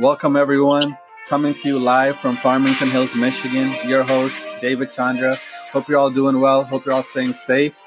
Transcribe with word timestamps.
Welcome, 0.00 0.34
everyone. 0.34 0.98
Coming 1.28 1.54
to 1.54 1.68
you 1.68 1.78
live 1.78 2.18
from 2.18 2.36
Farmington 2.38 2.90
Hills, 2.90 3.14
Michigan. 3.14 3.72
Your 3.86 4.02
host, 4.02 4.42
David 4.60 4.90
Chandra. 4.90 5.36
Hope 5.72 5.86
you're 5.86 6.00
all 6.00 6.10
doing 6.10 6.40
well. 6.40 6.64
Hope 6.64 6.84
you're 6.84 6.94
all 6.94 7.04
staying 7.04 7.32
safe 7.32 7.78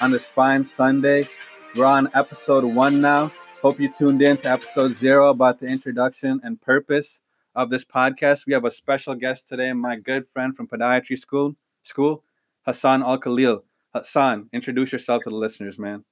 on 0.00 0.10
this 0.10 0.28
fine 0.28 0.64
Sunday. 0.64 1.28
We're 1.76 1.84
on 1.84 2.10
episode 2.14 2.64
one 2.64 3.00
now. 3.00 3.30
Hope 3.62 3.78
you 3.78 3.88
tuned 3.96 4.22
in 4.22 4.38
to 4.38 4.50
episode 4.50 4.96
zero 4.96 5.30
about 5.30 5.60
the 5.60 5.66
introduction 5.66 6.40
and 6.42 6.60
purpose 6.60 7.20
of 7.54 7.70
this 7.70 7.84
podcast. 7.84 8.44
We 8.44 8.54
have 8.54 8.64
a 8.64 8.70
special 8.72 9.14
guest 9.14 9.48
today, 9.48 9.72
my 9.72 9.94
good 9.94 10.26
friend 10.26 10.56
from 10.56 10.66
podiatry 10.66 11.16
school, 11.16 11.54
school 11.84 12.24
Hassan 12.62 13.04
Al 13.04 13.18
Khalil. 13.18 13.62
Hassan, 13.94 14.48
introduce 14.52 14.90
yourself 14.90 15.22
to 15.22 15.30
the 15.30 15.36
listeners, 15.36 15.78
man. 15.78 16.04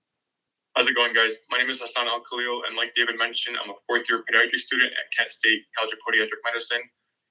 How's 0.80 0.88
it 0.88 0.96
going, 0.96 1.12
guys? 1.12 1.36
My 1.50 1.58
name 1.58 1.68
is 1.68 1.78
Hassan 1.78 2.08
Al 2.08 2.24
Khalil, 2.24 2.64
and 2.64 2.74
like 2.74 2.96
David 2.96 3.18
mentioned, 3.18 3.54
I'm 3.62 3.68
a 3.68 3.76
fourth 3.86 4.08
year 4.08 4.24
podiatry 4.24 4.56
student 4.56 4.88
at 4.88 5.12
Kent 5.12 5.30
State 5.30 5.60
College 5.76 5.92
of 5.92 5.98
Podiatric 6.00 6.40
Medicine. 6.42 6.80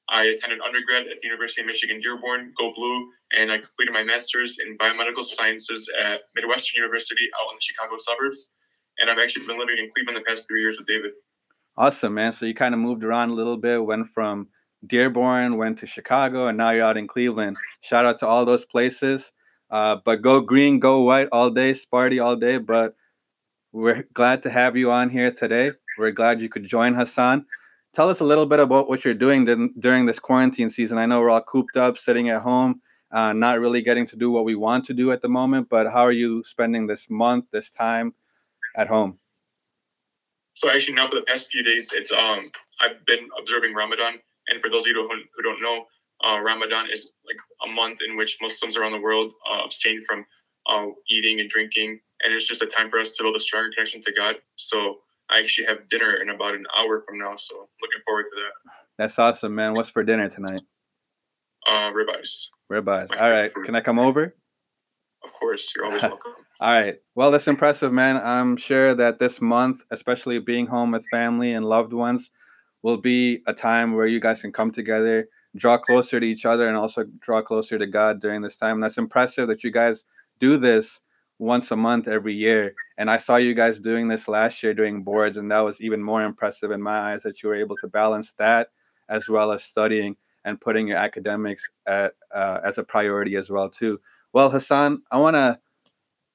I 0.08 0.26
attended 0.38 0.60
undergrad 0.62 1.10
at 1.10 1.18
the 1.18 1.26
University 1.26 1.62
of 1.62 1.66
Michigan 1.66 1.98
Dearborn, 2.00 2.54
Go 2.56 2.72
Blue, 2.78 3.10
and 3.34 3.52
I 3.52 3.58
completed 3.58 3.92
my 3.92 4.04
master's 4.04 4.60
in 4.60 4.78
biomedical 4.78 5.24
sciences 5.24 5.90
at 6.00 6.30
Midwestern 6.36 6.78
University 6.78 7.26
out 7.42 7.50
in 7.50 7.58
the 7.58 7.66
Chicago 7.66 7.98
suburbs. 7.98 8.52
And 9.00 9.10
I've 9.10 9.18
actually 9.18 9.48
been 9.48 9.58
living 9.58 9.80
in 9.80 9.90
Cleveland 9.96 10.22
the 10.22 10.30
past 10.30 10.48
three 10.48 10.62
years 10.62 10.78
with 10.78 10.86
David. 10.86 11.10
Awesome, 11.76 12.14
man. 12.14 12.34
So 12.34 12.46
you 12.46 12.54
kind 12.54 12.76
of 12.76 12.80
moved 12.80 13.04
around 13.04 13.32
a 13.32 13.34
little 13.34 13.58
bit, 13.58 13.84
went 13.84 14.10
from 14.10 14.50
Dearborn, 14.86 15.58
went 15.58 15.80
to 15.80 15.88
Chicago, 15.88 16.46
and 16.46 16.58
now 16.60 16.70
you're 16.70 16.86
out 16.86 16.98
in 16.98 17.08
Cleveland. 17.08 17.58
Shout 17.82 18.06
out 18.06 18.20
to 18.20 18.28
all 18.28 18.46
those 18.46 18.66
places. 18.66 19.32
Uh, 19.72 19.96
but 20.06 20.22
go 20.22 20.40
green, 20.40 20.78
go 20.78 21.02
white 21.02 21.30
all 21.32 21.50
day, 21.50 21.72
Sparty 21.74 22.24
all 22.24 22.36
day. 22.36 22.60
But 22.60 22.94
we're 23.72 24.04
glad 24.14 24.44
to 24.44 24.50
have 24.50 24.76
you 24.76 24.92
on 24.92 25.10
here 25.10 25.32
today. 25.32 25.72
We're 25.98 26.12
glad 26.12 26.42
you 26.42 26.50
could 26.50 26.64
join 26.64 26.96
Hassan. 26.96 27.46
Tell 27.94 28.10
us 28.10 28.20
a 28.20 28.24
little 28.24 28.46
bit 28.46 28.60
about 28.60 28.88
what 28.88 29.04
you're 29.04 29.14
doing 29.14 29.74
during 29.80 30.06
this 30.06 30.20
quarantine 30.20 30.70
season. 30.70 30.98
I 30.98 31.06
know 31.06 31.20
we're 31.20 31.30
all 31.30 31.42
cooped 31.42 31.76
up, 31.76 31.98
sitting 31.98 32.30
at 32.30 32.42
home, 32.42 32.82
uh, 33.12 33.34
not 33.34 33.60
really 33.60 33.82
getting 33.82 34.06
to 34.08 34.16
do 34.16 34.30
what 34.32 34.46
we 34.46 34.56
want 34.56 34.86
to 34.86 34.94
do 34.94 35.12
at 35.12 35.22
the 35.22 35.30
moment. 35.30 35.70
But 35.70 35.88
how 35.88 36.02
are 36.02 36.12
you 36.12 36.44
spending 36.44 36.88
this 36.88 37.10
month, 37.10 37.46
this 37.52 37.70
time 37.70 38.14
at 38.76 38.88
home? 38.88 39.20
So 40.54 40.70
actually, 40.70 40.96
now 40.96 41.08
for 41.08 41.16
the 41.16 41.24
past 41.24 41.52
few 41.52 41.64
days, 41.64 41.92
it's 41.94 42.12
um 42.12 42.52
I've 42.82 43.06
been 43.06 43.28
observing 43.40 43.74
Ramadan, 43.74 44.16
and 44.48 44.62
for 44.62 44.70
those 44.70 44.84
of 44.84 44.88
you 44.88 44.94
who, 44.96 45.08
who 45.36 45.44
don't 45.44 45.62
know, 45.62 45.86
uh, 46.24 46.40
Ramadan 46.40 46.88
is 46.92 47.12
like 47.26 47.38
a 47.66 47.74
month 47.74 48.00
in 48.08 48.18
which 48.18 48.38
Muslims 48.42 48.78
around 48.78 48.92
the 48.92 49.02
world 49.02 49.32
uh, 49.50 49.64
abstain 49.64 50.02
from 50.04 50.26
uh, 50.70 50.88
eating 51.10 51.40
and 51.40 51.50
drinking, 51.50 52.00
and 52.24 52.34
it's 52.34 52.48
just 52.48 52.62
a 52.62 52.68
time 52.68 52.90
for 52.90 53.00
us 53.00 53.12
to 53.18 53.24
build 53.24 53.36
a 53.36 53.40
stronger 53.40 53.70
connection 53.74 54.02
to 54.02 54.12
God. 54.12 54.36
So 54.56 54.98
I 55.30 55.40
actually 55.40 55.68
have 55.68 55.88
dinner 55.90 56.16
in 56.22 56.30
about 56.30 56.56
an 56.56 56.66
hour 56.78 57.04
from 57.08 57.18
now, 57.20 57.36
so 57.36 57.56
looking 57.82 58.02
forward 58.06 58.26
to 58.34 58.42
that. 58.42 58.74
That's 58.98 59.20
awesome, 59.20 59.56
man. 59.56 59.74
What's 59.74 59.90
for 59.90 60.04
dinner 60.04 60.30
tonight? 60.30 60.62
Uh, 61.68 61.92
ribeyes. 61.92 62.50
Ribeyes. 62.72 63.10
All 63.20 63.30
right. 63.30 63.54
Food. 63.54 63.66
Can 63.66 63.76
I 63.76 63.82
come 63.82 64.00
over? 64.00 64.36
Of 65.24 65.34
course. 65.34 65.72
You're 65.76 65.86
always 65.86 66.02
welcome. 66.02 66.34
All 66.60 66.74
right. 66.74 66.96
Well, 67.16 67.32
that's 67.32 67.48
impressive, 67.48 67.94
man. 67.94 68.18
I'm 68.18 68.58
sure 68.58 68.94
that 68.96 69.20
this 69.20 69.40
month, 69.40 69.84
especially 69.92 70.40
being 70.40 70.68
home 70.68 70.92
with 70.92 71.06
family 71.12 71.54
and 71.54 71.66
loved 71.66 71.94
ones, 71.94 72.32
will 72.82 72.98
be 72.98 73.42
a 73.46 73.54
time 73.54 73.94
where 73.94 74.08
you 74.08 74.20
guys 74.20 74.42
can 74.42 74.52
come 74.52 74.72
together, 74.72 75.28
draw 75.56 75.78
closer 75.78 76.20
to 76.20 76.26
each 76.26 76.46
other, 76.46 76.68
and 76.68 76.76
also 76.76 77.06
draw 77.20 77.42
closer 77.42 77.78
to 77.78 77.88
God 77.88 78.20
during 78.20 78.42
this 78.42 78.58
time. 78.58 78.76
And 78.76 78.84
that's 78.84 78.98
impressive 78.98 79.48
that 79.48 79.64
you 79.64 79.72
guys 79.72 80.04
do 80.40 80.58
this 80.58 81.00
once 81.40 81.72
a 81.72 81.76
month 81.76 82.08
every 82.08 82.34
year. 82.34 82.76
And 82.98 83.10
I 83.10 83.18
saw 83.18 83.38
you 83.38 83.54
guys 83.54 83.80
doing 83.80 84.10
this 84.10 84.28
last 84.28 84.62
year 84.62 84.74
doing 84.74 85.04
boards, 85.04 85.38
and 85.38 85.50
that 85.50 85.62
was 85.62 85.82
even 85.82 86.04
more 86.04 86.22
impressive 86.22 86.70
in 86.70 86.82
my 86.82 87.14
eyes 87.14 87.24
that 87.24 87.42
you 87.42 87.50
were 87.50 87.56
able 87.56 87.78
to 87.78 87.88
balance 87.88 88.34
that 88.34 88.70
as 89.08 89.28
well 89.28 89.52
as 89.52 89.64
studying 89.64 90.18
and 90.46 90.62
putting 90.62 90.88
your 90.88 90.98
academics 90.98 91.70
at, 91.88 92.14
uh, 92.34 92.60
as 92.64 92.78
a 92.78 92.84
priority 92.84 93.36
as 93.36 93.50
well 93.50 93.70
too. 93.70 94.00
Well, 94.32 94.52
Hassan, 94.52 95.02
I 95.12 95.18
want 95.18 95.36
to 95.36 95.60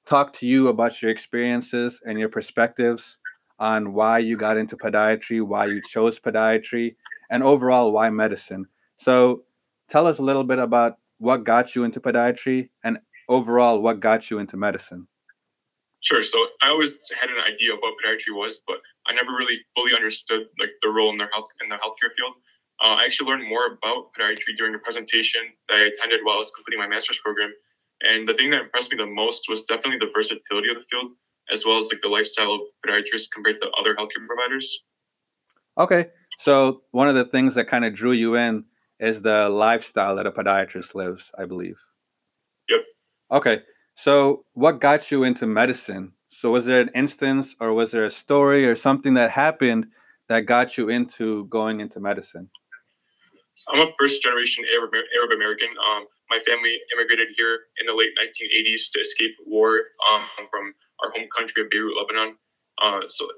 talk 0.06 0.32
to 0.34 0.46
you 0.46 0.68
about 0.68 1.00
your 1.00 1.10
experiences 1.10 2.00
and 2.04 2.18
your 2.18 2.28
perspectives 2.28 3.18
on 3.58 3.92
why 3.92 4.18
you 4.18 4.36
got 4.36 4.56
into 4.56 4.76
podiatry, 4.76 5.46
why 5.46 5.66
you 5.66 5.80
chose 5.86 6.18
podiatry, 6.18 6.96
and 7.30 7.42
overall 7.42 7.92
why 7.92 8.10
medicine. 8.10 8.66
So, 8.96 9.44
tell 9.88 10.06
us 10.06 10.18
a 10.18 10.22
little 10.22 10.44
bit 10.44 10.58
about 10.58 10.98
what 11.18 11.44
got 11.44 11.74
you 11.74 11.84
into 11.84 12.00
podiatry 12.00 12.70
and 12.82 12.98
overall 13.28 13.80
what 13.80 14.00
got 14.00 14.30
you 14.30 14.38
into 14.38 14.56
medicine. 14.56 15.08
Sure. 16.02 16.26
So 16.26 16.38
I 16.60 16.68
always 16.68 17.10
had 17.18 17.30
an 17.30 17.40
idea 17.40 17.72
of 17.72 17.78
what 17.80 17.94
podiatry 18.04 18.36
was, 18.36 18.62
but 18.66 18.76
I 19.06 19.14
never 19.14 19.32
really 19.32 19.58
fully 19.74 19.92
understood 19.94 20.42
like 20.60 20.70
the 20.82 20.90
role 20.90 21.10
in 21.10 21.18
the 21.18 21.26
health 21.32 21.48
in 21.62 21.68
the 21.70 21.76
healthcare 21.76 22.12
field. 22.16 22.34
Uh, 22.82 23.00
I 23.00 23.04
actually 23.04 23.30
learned 23.30 23.48
more 23.48 23.66
about 23.66 24.12
podiatry 24.18 24.56
during 24.58 24.74
a 24.74 24.78
presentation 24.78 25.40
that 25.68 25.76
I 25.76 25.80
attended 25.84 26.20
while 26.22 26.34
I 26.34 26.38
was 26.38 26.50
completing 26.50 26.80
my 26.80 26.88
master's 26.88 27.20
program. 27.20 27.52
And 28.02 28.28
the 28.28 28.34
thing 28.34 28.50
that 28.50 28.62
impressed 28.62 28.90
me 28.90 28.98
the 28.98 29.06
most 29.06 29.46
was 29.48 29.64
definitely 29.64 29.98
the 29.98 30.12
versatility 30.14 30.68
of 30.68 30.76
the 30.76 30.84
field, 30.90 31.12
as 31.50 31.64
well 31.64 31.78
as 31.78 31.90
like 31.90 32.02
the 32.02 32.08
lifestyle 32.08 32.52
of 32.52 32.60
podiatrists 32.86 33.30
compared 33.32 33.56
to 33.62 33.70
other 33.80 33.94
healthcare 33.94 34.26
providers. 34.26 34.82
Okay, 35.78 36.06
so 36.38 36.82
one 36.90 37.08
of 37.08 37.14
the 37.14 37.24
things 37.24 37.54
that 37.54 37.68
kind 37.68 37.84
of 37.84 37.94
drew 37.94 38.12
you 38.12 38.36
in 38.36 38.64
is 39.00 39.22
the 39.22 39.48
lifestyle 39.48 40.16
that 40.16 40.26
a 40.26 40.32
podiatrist 40.32 40.94
lives, 40.94 41.30
I 41.38 41.46
believe. 41.46 41.78
Yep. 42.68 42.80
Okay, 43.30 43.62
so 43.94 44.44
what 44.52 44.80
got 44.80 45.10
you 45.10 45.24
into 45.24 45.46
medicine? 45.46 46.12
So 46.30 46.50
was 46.50 46.66
there 46.66 46.80
an 46.80 46.90
instance, 46.94 47.54
or 47.60 47.72
was 47.72 47.92
there 47.92 48.04
a 48.04 48.10
story, 48.10 48.66
or 48.66 48.74
something 48.74 49.14
that 49.14 49.30
happened 49.30 49.86
that 50.28 50.40
got 50.40 50.76
you 50.76 50.88
into 50.88 51.46
going 51.46 51.80
into 51.80 52.00
medicine? 52.00 52.50
So 53.54 53.72
I'm 53.72 53.88
a 53.88 53.92
first 53.98 54.22
generation 54.22 54.64
Arab, 54.74 54.90
American. 55.32 55.68
Um, 55.88 56.06
my 56.28 56.38
family 56.40 56.76
immigrated 56.92 57.28
here 57.36 57.60
in 57.80 57.86
the 57.86 57.94
late 57.94 58.10
1980s 58.20 58.90
to 58.92 59.00
escape 59.00 59.30
war 59.46 59.80
um, 60.10 60.22
from 60.50 60.74
our 61.02 61.10
home 61.12 61.28
country 61.36 61.62
of 61.62 61.70
Beirut, 61.70 61.94
Lebanon. 61.96 62.36
Uh, 62.82 63.00
so 63.08 63.28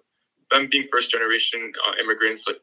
them 0.50 0.68
being 0.70 0.86
first 0.90 1.10
generation 1.10 1.72
uh, 1.86 2.02
immigrants, 2.02 2.46
like 2.46 2.56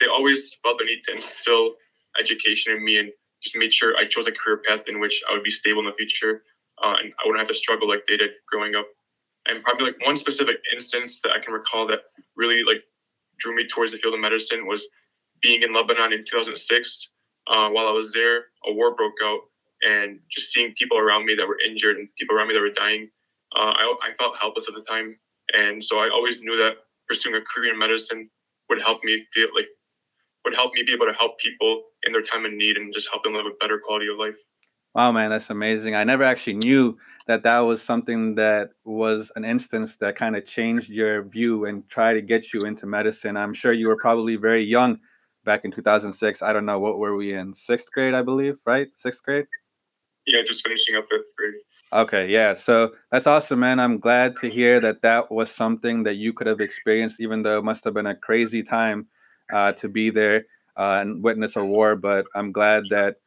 they 0.00 0.06
always 0.06 0.58
felt 0.62 0.78
the 0.78 0.84
need 0.84 1.00
to 1.04 1.14
instill 1.14 1.74
education 2.20 2.76
in 2.76 2.84
me 2.84 2.98
and 2.98 3.10
just 3.42 3.56
made 3.56 3.72
sure 3.72 3.96
I 3.96 4.04
chose 4.04 4.26
a 4.26 4.32
career 4.32 4.60
path 4.66 4.82
in 4.86 5.00
which 5.00 5.22
I 5.30 5.32
would 5.32 5.44
be 5.44 5.50
stable 5.50 5.80
in 5.80 5.86
the 5.86 5.92
future 5.92 6.42
uh, 6.84 6.94
and 7.02 7.12
I 7.18 7.26
wouldn't 7.26 7.40
have 7.40 7.48
to 7.48 7.54
struggle 7.54 7.88
like 7.88 8.04
they 8.06 8.16
did 8.16 8.30
growing 8.50 8.74
up. 8.74 8.86
And 9.46 9.62
probably 9.62 9.86
like 9.86 10.06
one 10.06 10.16
specific 10.16 10.56
instance 10.72 11.20
that 11.22 11.32
I 11.32 11.38
can 11.38 11.54
recall 11.54 11.86
that 11.86 12.00
really 12.36 12.62
like 12.64 12.82
drew 13.38 13.54
me 13.54 13.66
towards 13.66 13.92
the 13.92 13.98
field 13.98 14.14
of 14.14 14.20
medicine 14.20 14.66
was 14.66 14.88
being 15.40 15.62
in 15.62 15.72
Lebanon 15.72 16.12
in 16.12 16.24
2006. 16.24 17.12
Uh, 17.46 17.68
while 17.70 17.86
I 17.86 17.92
was 17.92 18.12
there, 18.12 18.46
a 18.66 18.72
war 18.72 18.94
broke 18.94 19.14
out, 19.24 19.40
and 19.82 20.18
just 20.30 20.52
seeing 20.52 20.74
people 20.76 20.98
around 20.98 21.24
me 21.24 21.34
that 21.36 21.46
were 21.46 21.56
injured 21.66 21.96
and 21.96 22.08
people 22.18 22.36
around 22.36 22.48
me 22.48 22.54
that 22.54 22.60
were 22.60 22.70
dying, 22.70 23.08
uh, 23.56 23.72
I, 23.72 23.94
I 24.02 24.10
felt 24.18 24.36
helpless 24.38 24.68
at 24.68 24.74
the 24.74 24.84
time. 24.86 25.16
And 25.54 25.82
so 25.82 26.00
I 26.00 26.10
always 26.10 26.42
knew 26.42 26.56
that 26.58 26.74
pursuing 27.08 27.36
a 27.36 27.40
career 27.40 27.72
in 27.72 27.78
medicine 27.78 28.28
would 28.68 28.82
help 28.82 29.02
me 29.02 29.24
feel 29.32 29.48
like 29.54 29.66
would 30.44 30.54
help 30.54 30.72
me 30.72 30.82
be 30.84 30.92
able 30.92 31.06
to 31.06 31.12
help 31.12 31.38
people 31.38 31.82
in 32.04 32.12
their 32.12 32.22
time 32.22 32.44
of 32.44 32.52
need 32.52 32.76
and 32.76 32.92
just 32.92 33.08
help 33.10 33.22
them 33.22 33.34
live 33.34 33.46
a 33.46 33.56
better 33.60 33.80
quality 33.84 34.08
of 34.08 34.18
life. 34.18 34.36
Wow, 34.98 35.12
man, 35.12 35.30
that's 35.30 35.48
amazing. 35.48 35.94
I 35.94 36.02
never 36.02 36.24
actually 36.24 36.56
knew 36.56 36.98
that 37.28 37.44
that 37.44 37.60
was 37.60 37.80
something 37.80 38.34
that 38.34 38.70
was 38.84 39.30
an 39.36 39.44
instance 39.44 39.94
that 39.98 40.16
kind 40.16 40.34
of 40.34 40.44
changed 40.44 40.90
your 40.90 41.22
view 41.22 41.66
and 41.66 41.88
tried 41.88 42.14
to 42.14 42.20
get 42.20 42.52
you 42.52 42.58
into 42.62 42.84
medicine. 42.84 43.36
I'm 43.36 43.54
sure 43.54 43.70
you 43.70 43.86
were 43.86 43.96
probably 43.96 44.34
very 44.34 44.64
young 44.64 44.98
back 45.44 45.64
in 45.64 45.70
2006. 45.70 46.42
I 46.42 46.52
don't 46.52 46.66
know 46.66 46.80
what 46.80 46.98
were 46.98 47.14
we 47.14 47.32
in 47.32 47.54
sixth 47.54 47.92
grade, 47.92 48.12
I 48.12 48.22
believe, 48.22 48.56
right? 48.66 48.88
Sixth 48.96 49.22
grade. 49.22 49.46
Yeah, 50.26 50.42
just 50.44 50.64
finishing 50.64 50.96
up 50.96 51.04
fifth 51.08 51.32
grade. 51.36 51.54
Okay, 51.92 52.26
yeah. 52.26 52.54
So 52.54 52.90
that's 53.12 53.28
awesome, 53.28 53.60
man. 53.60 53.78
I'm 53.78 54.00
glad 54.00 54.36
to 54.38 54.50
hear 54.50 54.80
that 54.80 55.02
that 55.02 55.30
was 55.30 55.48
something 55.48 56.02
that 56.02 56.16
you 56.16 56.32
could 56.32 56.48
have 56.48 56.60
experienced, 56.60 57.20
even 57.20 57.44
though 57.44 57.58
it 57.58 57.64
must 57.64 57.84
have 57.84 57.94
been 57.94 58.08
a 58.08 58.16
crazy 58.16 58.64
time 58.64 59.06
uh, 59.52 59.70
to 59.74 59.88
be 59.88 60.10
there 60.10 60.46
uh, 60.76 60.98
and 61.00 61.22
witness 61.22 61.54
a 61.54 61.64
war. 61.64 61.94
But 61.94 62.26
I'm 62.34 62.50
glad 62.50 62.86
that 62.90 63.18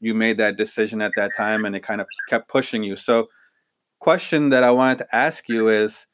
you 0.00 0.14
made 0.14 0.38
that 0.38 0.56
decision 0.56 1.02
at 1.02 1.12
that 1.16 1.32
time 1.36 1.64
and 1.64 1.74
it 1.74 1.82
kind 1.82 2.00
of 2.00 2.06
kept 2.28 2.48
pushing 2.48 2.82
you. 2.82 2.96
So, 2.96 3.28
question 4.00 4.50
that 4.50 4.62
I 4.62 4.70
wanted 4.70 4.98
to 4.98 5.14
ask 5.14 5.48
you 5.48 5.68
is 5.68 6.06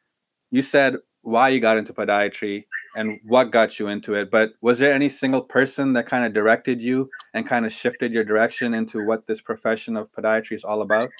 you 0.50 0.62
said 0.62 0.96
why 1.22 1.48
you 1.48 1.60
got 1.60 1.76
into 1.76 1.92
podiatry 1.92 2.64
and 2.96 3.18
what 3.24 3.50
got 3.50 3.78
you 3.78 3.88
into 3.88 4.14
it, 4.14 4.30
but 4.30 4.52
was 4.60 4.78
there 4.78 4.92
any 4.92 5.08
single 5.08 5.42
person 5.42 5.94
that 5.94 6.06
kind 6.06 6.24
of 6.24 6.32
directed 6.32 6.80
you 6.80 7.10
and 7.32 7.46
kind 7.46 7.66
of 7.66 7.72
shifted 7.72 8.12
your 8.12 8.24
direction 8.24 8.72
into 8.74 9.04
what 9.04 9.26
this 9.26 9.40
profession 9.40 9.96
of 9.96 10.10
podiatry 10.12 10.52
is 10.52 10.64
all 10.64 10.82
about? 10.82 11.10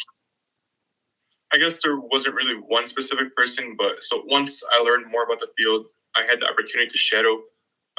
I 1.53 1.59
guess 1.59 1.83
there 1.83 1.99
wasn't 2.01 2.35
really 2.35 2.61
one 2.67 2.87
specific 2.87 3.35
person, 3.37 3.77
but 3.79 4.03
so 4.03 4.23
once 4.27 4.63
I 4.77 4.83
learned 4.83 5.11
more 5.11 5.25
about 5.25 5.41
the 5.41 5.49
field, 5.57 5.87
I 6.17 6.23
had 6.29 6.41
the 6.41 6.47
opportunity 6.47 6.91
to 6.91 6.99
shadow 6.99 7.43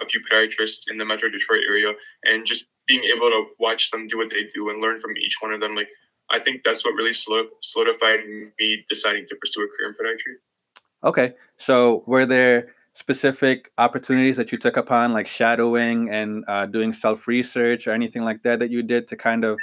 a 0.01 0.05
few 0.05 0.21
podiatrists 0.31 0.83
in 0.89 0.97
the 0.97 1.05
Metro 1.05 1.29
Detroit 1.29 1.61
area 1.67 1.93
and 2.23 2.45
just 2.45 2.67
being 2.87 3.03
able 3.15 3.29
to 3.29 3.45
watch 3.59 3.91
them 3.91 4.07
do 4.07 4.17
what 4.17 4.29
they 4.29 4.43
do 4.53 4.69
and 4.69 4.81
learn 4.81 4.99
from 4.99 5.11
each 5.17 5.37
one 5.39 5.53
of 5.53 5.59
them, 5.59 5.75
like 5.75 5.87
I 6.29 6.39
think 6.39 6.63
that's 6.63 6.83
what 6.83 6.95
really 6.95 7.13
solidified 7.13 8.19
me 8.59 8.83
deciding 8.89 9.25
to 9.27 9.35
pursue 9.35 9.63
a 9.63 9.67
career 9.67 9.89
in 9.89 9.95
podiatry. 9.95 11.07
Okay, 11.07 11.33
so 11.57 12.03
were 12.07 12.25
there 12.25 12.73
specific 12.93 13.71
opportunities 13.77 14.37
that 14.37 14.51
you 14.51 14.57
took 14.57 14.77
upon, 14.77 15.13
like 15.13 15.27
shadowing 15.27 16.09
and 16.09 16.43
uh, 16.47 16.65
doing 16.65 16.93
self 16.93 17.27
research 17.27 17.87
or 17.87 17.91
anything 17.91 18.23
like 18.23 18.41
that, 18.43 18.59
that 18.59 18.71
you 18.71 18.81
did 18.81 19.07
to 19.09 19.15
kind 19.15 19.45
of 19.45 19.59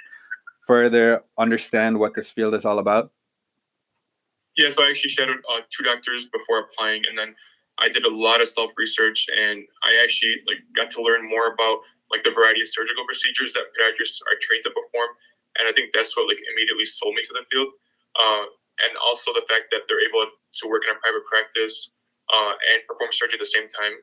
further 0.66 1.24
understand 1.38 1.98
what 1.98 2.14
this 2.14 2.30
field 2.30 2.54
is 2.54 2.64
all 2.64 2.78
about? 2.78 3.10
Yeah, 4.56 4.68
so 4.68 4.84
I 4.84 4.90
actually 4.90 5.10
shadowed 5.10 5.38
uh, 5.52 5.62
two 5.70 5.82
doctors 5.82 6.28
before 6.28 6.60
applying, 6.60 7.02
and 7.08 7.18
then 7.18 7.34
I 7.78 7.88
did 7.88 8.04
a 8.04 8.12
lot 8.12 8.40
of 8.40 8.48
self 8.48 8.70
research, 8.76 9.26
and 9.32 9.64
I 9.82 9.96
actually 10.02 10.36
like 10.46 10.60
got 10.76 10.90
to 10.96 11.02
learn 11.02 11.28
more 11.28 11.52
about 11.52 11.80
like 12.10 12.22
the 12.22 12.30
variety 12.30 12.60
of 12.60 12.68
surgical 12.68 13.04
procedures 13.04 13.52
that 13.54 13.72
podiatrists 13.72 14.20
are 14.28 14.36
trained 14.40 14.64
to 14.64 14.72
perform, 14.72 15.10
and 15.58 15.68
I 15.68 15.72
think 15.72 15.90
that's 15.94 16.16
what 16.16 16.28
like 16.28 16.40
immediately 16.52 16.84
sold 16.84 17.14
me 17.14 17.24
to 17.24 17.34
the 17.34 17.44
field, 17.48 17.72
uh, 18.20 18.44
and 18.84 18.92
also 19.00 19.32
the 19.32 19.46
fact 19.48 19.72
that 19.72 19.88
they're 19.88 20.04
able 20.04 20.28
to 20.28 20.62
work 20.68 20.84
in 20.84 20.92
a 20.92 20.98
private 21.00 21.24
practice 21.24 21.92
uh, 22.28 22.52
and 22.72 22.84
perform 22.84 23.10
surgery 23.10 23.40
at 23.40 23.42
the 23.42 23.48
same 23.48 23.68
time, 23.72 23.96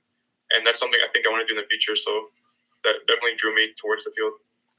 and 0.57 0.65
that's 0.65 0.81
something 0.81 0.99
I 0.99 1.09
think 1.13 1.27
I 1.27 1.29
want 1.29 1.45
to 1.45 1.49
do 1.49 1.57
in 1.57 1.61
the 1.61 1.69
future. 1.69 1.95
So 1.95 2.33
that 2.83 3.05
definitely 3.05 3.37
drew 3.37 3.53
me 3.53 3.71
towards 3.77 4.03
the 4.05 4.11
field. 4.17 4.33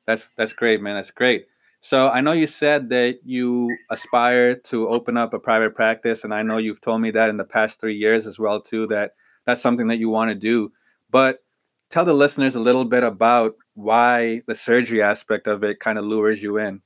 That's 0.07 0.29
that's 0.35 0.53
great, 0.53 0.83
man. 0.83 0.97
That's 0.97 1.15
great. 1.15 1.47
So 1.81 2.09
I 2.11 2.21
know 2.21 2.33
you 2.33 2.47
said 2.47 2.91
that 2.91 3.21
you 3.25 3.75
aspire 3.91 4.55
to 4.55 4.89
open 4.89 5.17
up 5.17 5.33
a 5.33 5.39
private 5.39 5.75
practice, 5.75 6.25
and 6.25 6.35
I 6.35 6.43
know 6.43 6.59
you've 6.59 6.81
told 6.81 7.01
me 7.01 7.11
that 7.13 7.31
in 7.31 7.39
the 7.39 7.45
past 7.45 7.81
three 7.81 7.97
years 7.97 8.27
as 8.27 8.39
well 8.39 8.61
too. 8.61 8.87
That 8.89 9.13
that's 9.47 9.63
something 9.63 9.89
that 9.89 9.99
you 9.99 10.11
want 10.11 10.29
to 10.29 10.35
do. 10.35 10.73
But 11.11 11.43
tell 11.89 12.05
the 12.05 12.13
listeners 12.13 12.55
a 12.55 12.61
little 12.61 12.85
bit 12.85 13.03
about 13.03 13.57
why 13.75 14.43
the 14.47 14.55
surgery 14.55 15.03
aspect 15.03 15.47
of 15.47 15.65
it 15.65 15.81
kind 15.81 15.99
of 15.99 16.05
lures 16.05 16.43
you 16.43 16.59
in. 16.59 16.83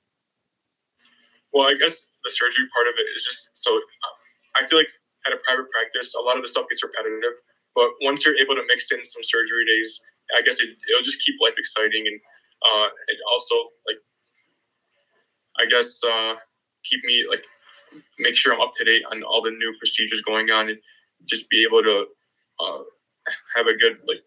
Well, 1.52 1.66
I 1.66 1.74
guess 1.74 2.06
the 2.22 2.30
surgery 2.30 2.64
part 2.74 2.86
of 2.86 2.94
it 2.96 3.06
is 3.16 3.24
just 3.24 3.50
so. 3.52 3.78
I 4.56 4.64
feel 4.66 4.78
like 4.78 4.88
at 5.26 5.32
a 5.32 5.38
private 5.42 5.66
practice, 5.70 6.14
a 6.14 6.22
lot 6.22 6.36
of 6.36 6.42
the 6.42 6.48
stuff 6.48 6.66
gets 6.70 6.84
repetitive. 6.84 7.34
But 7.74 7.90
once 8.02 8.24
you're 8.24 8.38
able 8.38 8.54
to 8.54 8.62
mix 8.68 8.92
in 8.92 9.04
some 9.04 9.22
surgery 9.24 9.66
days, 9.66 10.00
I 10.38 10.42
guess 10.42 10.60
it, 10.60 10.70
will 10.70 11.02
just 11.02 11.18
keep 11.26 11.34
life 11.42 11.58
exciting 11.58 12.06
and 12.06 12.20
uh, 12.62 12.88
it 13.10 13.18
also 13.28 13.54
like 13.84 13.98
I 15.58 15.66
guess 15.66 16.00
uh, 16.04 16.34
keep 16.84 17.04
me 17.04 17.24
like 17.28 17.42
make 18.18 18.36
sure 18.36 18.54
I'm 18.54 18.60
up 18.60 18.72
to 18.74 18.84
date 18.84 19.02
on 19.10 19.22
all 19.22 19.42
the 19.42 19.50
new 19.50 19.74
procedures 19.78 20.20
going 20.22 20.50
on 20.50 20.68
and 20.68 20.78
just 21.26 21.48
be 21.50 21.64
able 21.64 21.82
to 21.82 22.04
uh, 22.60 22.82
have 23.56 23.66
a 23.66 23.76
good 23.76 23.98
like 24.06 24.22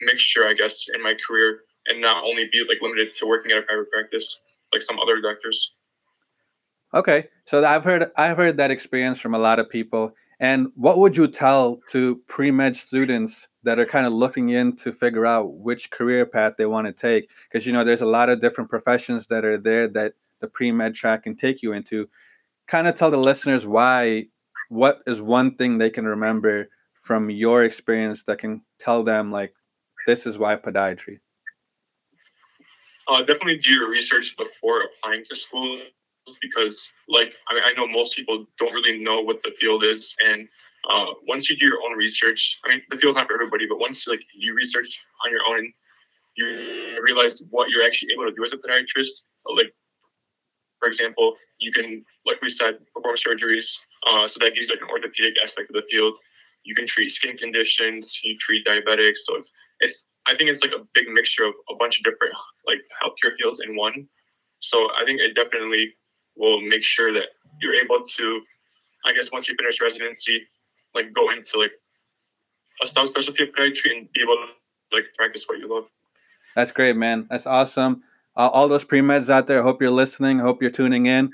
mixture, 0.00 0.46
I 0.46 0.54
guess, 0.54 0.86
in 0.92 1.02
my 1.02 1.14
career 1.26 1.60
and 1.86 2.00
not 2.00 2.24
only 2.24 2.48
be 2.52 2.62
like 2.68 2.78
limited 2.82 3.12
to 3.14 3.26
working 3.26 3.52
at 3.52 3.58
a 3.58 3.62
private 3.62 3.90
practice 3.90 4.40
like 4.72 4.82
some 4.82 4.98
other 4.98 5.20
doctors. 5.20 5.72
Okay, 6.94 7.28
so 7.44 7.64
I've 7.64 7.84
heard 7.84 8.10
I've 8.16 8.36
heard 8.36 8.56
that 8.58 8.70
experience 8.70 9.20
from 9.20 9.34
a 9.34 9.38
lot 9.38 9.58
of 9.58 9.68
people. 9.68 10.14
And 10.38 10.68
what 10.74 10.98
would 10.98 11.16
you 11.16 11.28
tell 11.28 11.80
to 11.90 12.16
pre 12.26 12.50
med 12.50 12.76
students 12.76 13.48
that 13.62 13.78
are 13.78 13.86
kind 13.86 14.06
of 14.06 14.12
looking 14.12 14.50
in 14.50 14.76
to 14.76 14.92
figure 14.92 15.24
out 15.24 15.54
which 15.54 15.90
career 15.90 16.26
path 16.26 16.54
they 16.58 16.66
want 16.66 16.86
to 16.86 16.92
take? 16.92 17.28
Because 17.50 17.66
you 17.66 17.72
know, 17.72 17.84
there's 17.84 18.02
a 18.02 18.06
lot 18.06 18.28
of 18.28 18.40
different 18.40 18.70
professions 18.70 19.26
that 19.28 19.44
are 19.44 19.58
there 19.58 19.88
that 19.88 20.14
the 20.46 20.50
pre 20.50 20.70
med 20.70 20.94
track 20.94 21.24
can 21.24 21.36
take 21.36 21.62
you 21.62 21.72
into. 21.72 22.08
Kind 22.68 22.86
of 22.86 22.94
tell 22.94 23.10
the 23.10 23.16
listeners 23.16 23.66
why, 23.66 24.26
what 24.68 25.00
is 25.06 25.20
one 25.20 25.56
thing 25.56 25.78
they 25.78 25.90
can 25.90 26.06
remember 26.06 26.68
from 26.94 27.30
your 27.30 27.64
experience 27.64 28.22
that 28.24 28.38
can 28.38 28.62
tell 28.78 29.02
them, 29.02 29.30
like, 29.30 29.52
this 30.06 30.26
is 30.26 30.38
why 30.38 30.56
podiatry? 30.56 31.18
Uh, 33.08 33.20
definitely 33.20 33.58
do 33.58 33.72
your 33.72 33.90
research 33.90 34.36
before 34.36 34.82
applying 34.82 35.24
to 35.28 35.36
school 35.36 35.80
because, 36.42 36.92
like, 37.08 37.34
I, 37.48 37.54
mean, 37.54 37.62
I 37.64 37.72
know 37.76 37.86
most 37.86 38.16
people 38.16 38.46
don't 38.58 38.72
really 38.72 38.98
know 38.98 39.20
what 39.20 39.42
the 39.44 39.52
field 39.60 39.84
is. 39.84 40.16
And 40.24 40.48
uh, 40.90 41.06
once 41.28 41.48
you 41.48 41.56
do 41.56 41.66
your 41.66 41.78
own 41.86 41.96
research, 41.96 42.58
I 42.64 42.70
mean, 42.70 42.82
the 42.90 42.98
field's 42.98 43.16
not 43.16 43.28
for 43.28 43.34
everybody, 43.34 43.66
but 43.68 43.78
once 43.78 44.08
like 44.08 44.24
you 44.34 44.54
research 44.54 45.04
on 45.24 45.30
your 45.30 45.40
own, 45.48 45.72
you 46.36 47.00
realize 47.02 47.42
what 47.50 47.70
you're 47.70 47.84
actually 47.84 48.10
able 48.12 48.28
to 48.28 48.34
do 48.34 48.44
as 48.44 48.52
a 48.52 48.58
podiatrist. 48.58 49.22
Like 49.56 49.72
for 50.78 50.88
example, 50.88 51.36
you 51.58 51.72
can, 51.72 52.04
like 52.24 52.40
we 52.42 52.48
said, 52.48 52.78
perform 52.94 53.16
surgeries. 53.16 53.78
Uh, 54.08 54.26
so 54.26 54.38
that 54.40 54.54
gives 54.54 54.68
you 54.68 54.74
like 54.74 54.82
an 54.82 54.88
orthopedic 54.90 55.34
aspect 55.42 55.70
of 55.70 55.74
the 55.74 55.82
field. 55.90 56.14
You 56.64 56.74
can 56.74 56.86
treat 56.86 57.10
skin 57.10 57.36
conditions. 57.36 58.20
You 58.24 58.36
treat 58.38 58.66
diabetics. 58.66 59.18
So 59.18 59.36
it's, 59.36 59.50
it's 59.80 60.06
I 60.26 60.36
think 60.36 60.50
it's 60.50 60.62
like 60.62 60.72
a 60.72 60.84
big 60.94 61.08
mixture 61.08 61.44
of 61.44 61.54
a 61.70 61.76
bunch 61.76 61.98
of 61.98 62.04
different 62.04 62.34
like 62.66 62.80
healthcare 63.02 63.34
fields 63.36 63.60
in 63.60 63.76
one. 63.76 64.08
So 64.58 64.88
I 65.00 65.04
think 65.04 65.20
it 65.20 65.34
definitely 65.34 65.92
will 66.36 66.60
make 66.60 66.82
sure 66.82 67.12
that 67.12 67.28
you're 67.60 67.74
able 67.74 68.02
to, 68.02 68.40
I 69.04 69.12
guess, 69.12 69.30
once 69.32 69.48
you 69.48 69.54
finish 69.58 69.80
residency, 69.80 70.42
like 70.94 71.12
go 71.14 71.30
into 71.30 71.58
like 71.58 71.72
a 72.82 72.86
subspecialty 72.86 73.48
of 73.48 73.54
podiatry 73.54 73.96
and 73.96 74.12
be 74.12 74.22
able 74.22 74.36
to 74.36 74.96
like 74.96 75.04
practice 75.16 75.44
what 75.46 75.58
you 75.58 75.72
love. 75.72 75.84
That's 76.54 76.72
great, 76.72 76.96
man. 76.96 77.26
That's 77.30 77.46
awesome 77.46 78.02
uh, 78.36 78.48
all 78.52 78.68
those 78.68 78.84
pre-meds 78.84 79.30
out 79.30 79.46
there, 79.46 79.60
I 79.60 79.62
hope 79.62 79.80
you're 79.80 79.90
listening. 79.90 80.40
I 80.40 80.44
hope 80.44 80.60
you're 80.60 80.70
tuning 80.70 81.06
in. 81.06 81.30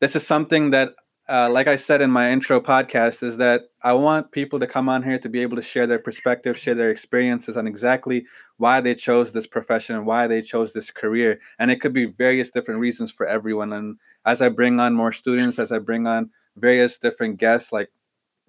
This 0.00 0.14
is 0.14 0.26
something 0.26 0.70
that, 0.70 0.94
uh, 1.28 1.50
like 1.50 1.66
I 1.66 1.76
said 1.76 2.00
in 2.00 2.10
my 2.10 2.30
intro 2.30 2.60
podcast, 2.60 3.22
is 3.22 3.38
that 3.38 3.62
I 3.82 3.94
want 3.94 4.32
people 4.32 4.60
to 4.60 4.66
come 4.66 4.88
on 4.88 5.02
here 5.02 5.18
to 5.18 5.28
be 5.28 5.40
able 5.40 5.56
to 5.56 5.62
share 5.62 5.86
their 5.86 5.98
perspective, 5.98 6.58
share 6.58 6.74
their 6.74 6.90
experiences 6.90 7.56
on 7.56 7.66
exactly 7.66 8.26
why 8.56 8.80
they 8.80 8.94
chose 8.94 9.32
this 9.32 9.46
profession 9.46 9.96
and 9.96 10.06
why 10.06 10.26
they 10.26 10.42
chose 10.42 10.72
this 10.72 10.90
career. 10.90 11.40
And 11.58 11.70
it 11.70 11.80
could 11.80 11.92
be 11.92 12.04
various 12.06 12.50
different 12.50 12.80
reasons 12.80 13.10
for 13.10 13.26
everyone. 13.26 13.72
And 13.72 13.96
as 14.24 14.40
I 14.42 14.48
bring 14.48 14.78
on 14.80 14.94
more 14.94 15.12
students, 15.12 15.58
as 15.58 15.72
I 15.72 15.78
bring 15.78 16.06
on 16.06 16.30
various 16.56 16.98
different 16.98 17.38
guests 17.38 17.72
like 17.72 17.90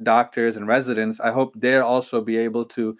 doctors 0.02 0.56
and 0.56 0.68
residents, 0.68 1.20
I 1.20 1.32
hope 1.32 1.54
they'll 1.56 1.84
also 1.84 2.22
be 2.22 2.38
able 2.38 2.66
to 2.66 2.98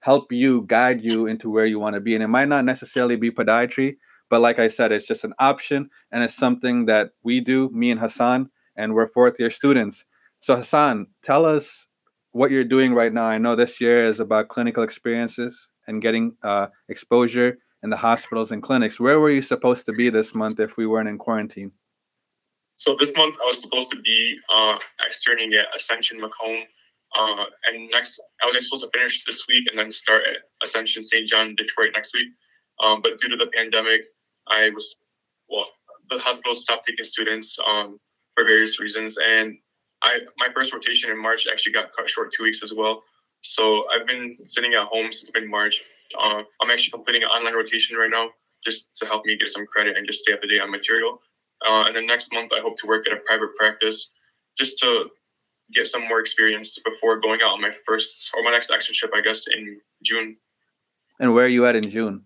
help 0.00 0.30
you 0.30 0.62
guide 0.66 1.02
you 1.02 1.26
into 1.26 1.48
where 1.48 1.64
you 1.64 1.78
want 1.78 1.94
to 1.94 2.00
be. 2.00 2.14
And 2.14 2.22
it 2.22 2.28
might 2.28 2.48
not 2.48 2.64
necessarily 2.66 3.16
be 3.16 3.30
podiatry, 3.30 3.96
but 4.34 4.40
like 4.40 4.58
I 4.58 4.66
said, 4.66 4.90
it's 4.90 5.06
just 5.06 5.22
an 5.22 5.32
option 5.38 5.90
and 6.10 6.24
it's 6.24 6.34
something 6.34 6.86
that 6.86 7.10
we 7.22 7.38
do, 7.38 7.70
me 7.70 7.92
and 7.92 8.00
Hassan, 8.00 8.50
and 8.74 8.92
we're 8.92 9.06
fourth 9.06 9.38
year 9.38 9.48
students. 9.48 10.04
So, 10.40 10.56
Hassan, 10.56 11.06
tell 11.22 11.46
us 11.46 11.86
what 12.32 12.50
you're 12.50 12.64
doing 12.64 12.94
right 12.94 13.12
now. 13.12 13.26
I 13.26 13.38
know 13.38 13.54
this 13.54 13.80
year 13.80 14.04
is 14.04 14.18
about 14.18 14.48
clinical 14.48 14.82
experiences 14.82 15.68
and 15.86 16.02
getting 16.02 16.34
uh, 16.42 16.66
exposure 16.88 17.58
in 17.84 17.90
the 17.90 17.96
hospitals 17.96 18.50
and 18.50 18.60
clinics. 18.60 18.98
Where 18.98 19.20
were 19.20 19.30
you 19.30 19.40
supposed 19.40 19.86
to 19.86 19.92
be 19.92 20.10
this 20.10 20.34
month 20.34 20.58
if 20.58 20.76
we 20.76 20.84
weren't 20.84 21.08
in 21.08 21.16
quarantine? 21.16 21.70
So 22.76 22.96
this 22.98 23.12
month 23.16 23.36
I 23.40 23.46
was 23.46 23.60
supposed 23.60 23.92
to 23.92 24.00
be 24.00 24.36
uh, 24.52 24.76
externing 25.06 25.54
at 25.54 25.66
Ascension 25.76 26.20
Macomb, 26.20 26.64
uh, 27.16 27.44
and 27.70 27.88
next 27.92 28.20
I 28.42 28.46
was 28.46 28.64
supposed 28.64 28.82
to 28.82 28.90
finish 28.98 29.22
this 29.26 29.46
week 29.46 29.68
and 29.70 29.78
then 29.78 29.92
start 29.92 30.22
at 30.28 30.38
Ascension 30.60 31.04
St. 31.04 31.28
John 31.28 31.54
Detroit 31.54 31.90
next 31.94 32.14
week. 32.14 32.30
Um, 32.82 33.00
but 33.02 33.18
due 33.20 33.28
to 33.28 33.36
the 33.36 33.46
pandemic, 33.54 34.02
I 34.48 34.70
was 34.70 34.96
well, 35.48 35.66
the 36.10 36.18
hospital 36.18 36.54
stopped 36.54 36.86
taking 36.86 37.04
students 37.04 37.58
um, 37.66 37.98
for 38.34 38.44
various 38.44 38.80
reasons, 38.80 39.18
and 39.18 39.56
I 40.02 40.18
my 40.38 40.48
first 40.52 40.72
rotation 40.72 41.10
in 41.10 41.20
March 41.20 41.46
actually 41.50 41.72
got 41.72 41.90
cut 41.96 42.08
short 42.08 42.32
two 42.32 42.42
weeks 42.42 42.62
as 42.62 42.72
well. 42.72 43.02
So 43.42 43.84
I've 43.94 44.06
been 44.06 44.38
sitting 44.46 44.74
at 44.74 44.86
home 44.86 45.12
since 45.12 45.30
mid 45.34 45.48
March. 45.48 45.82
Uh, 46.18 46.42
I'm 46.60 46.70
actually 46.70 46.92
completing 46.92 47.22
an 47.22 47.28
online 47.28 47.54
rotation 47.54 47.96
right 47.96 48.10
now 48.10 48.30
just 48.64 48.94
to 48.96 49.06
help 49.06 49.26
me 49.26 49.36
get 49.36 49.48
some 49.48 49.66
credit 49.66 49.96
and 49.96 50.06
just 50.06 50.22
stay 50.22 50.32
up 50.32 50.40
to 50.40 50.48
date 50.48 50.60
on 50.60 50.70
material. 50.70 51.20
Uh, 51.66 51.84
and 51.86 51.94
then 51.94 52.06
next 52.06 52.32
month, 52.32 52.52
I 52.52 52.60
hope 52.60 52.76
to 52.78 52.86
work 52.86 53.06
at 53.06 53.12
a 53.12 53.20
private 53.26 53.54
practice 53.56 54.12
just 54.56 54.78
to 54.78 55.06
get 55.74 55.86
some 55.86 56.06
more 56.08 56.20
experience 56.20 56.78
before 56.78 57.20
going 57.20 57.40
out 57.42 57.52
on 57.52 57.60
my 57.60 57.72
first 57.86 58.30
or 58.34 58.42
my 58.42 58.50
next 58.50 58.70
externship, 58.70 59.10
I 59.14 59.20
guess, 59.20 59.46
in 59.48 59.80
June. 60.02 60.36
And 61.20 61.34
where 61.34 61.44
are 61.44 61.48
you 61.48 61.66
at 61.66 61.76
in 61.76 61.88
June? 61.88 62.24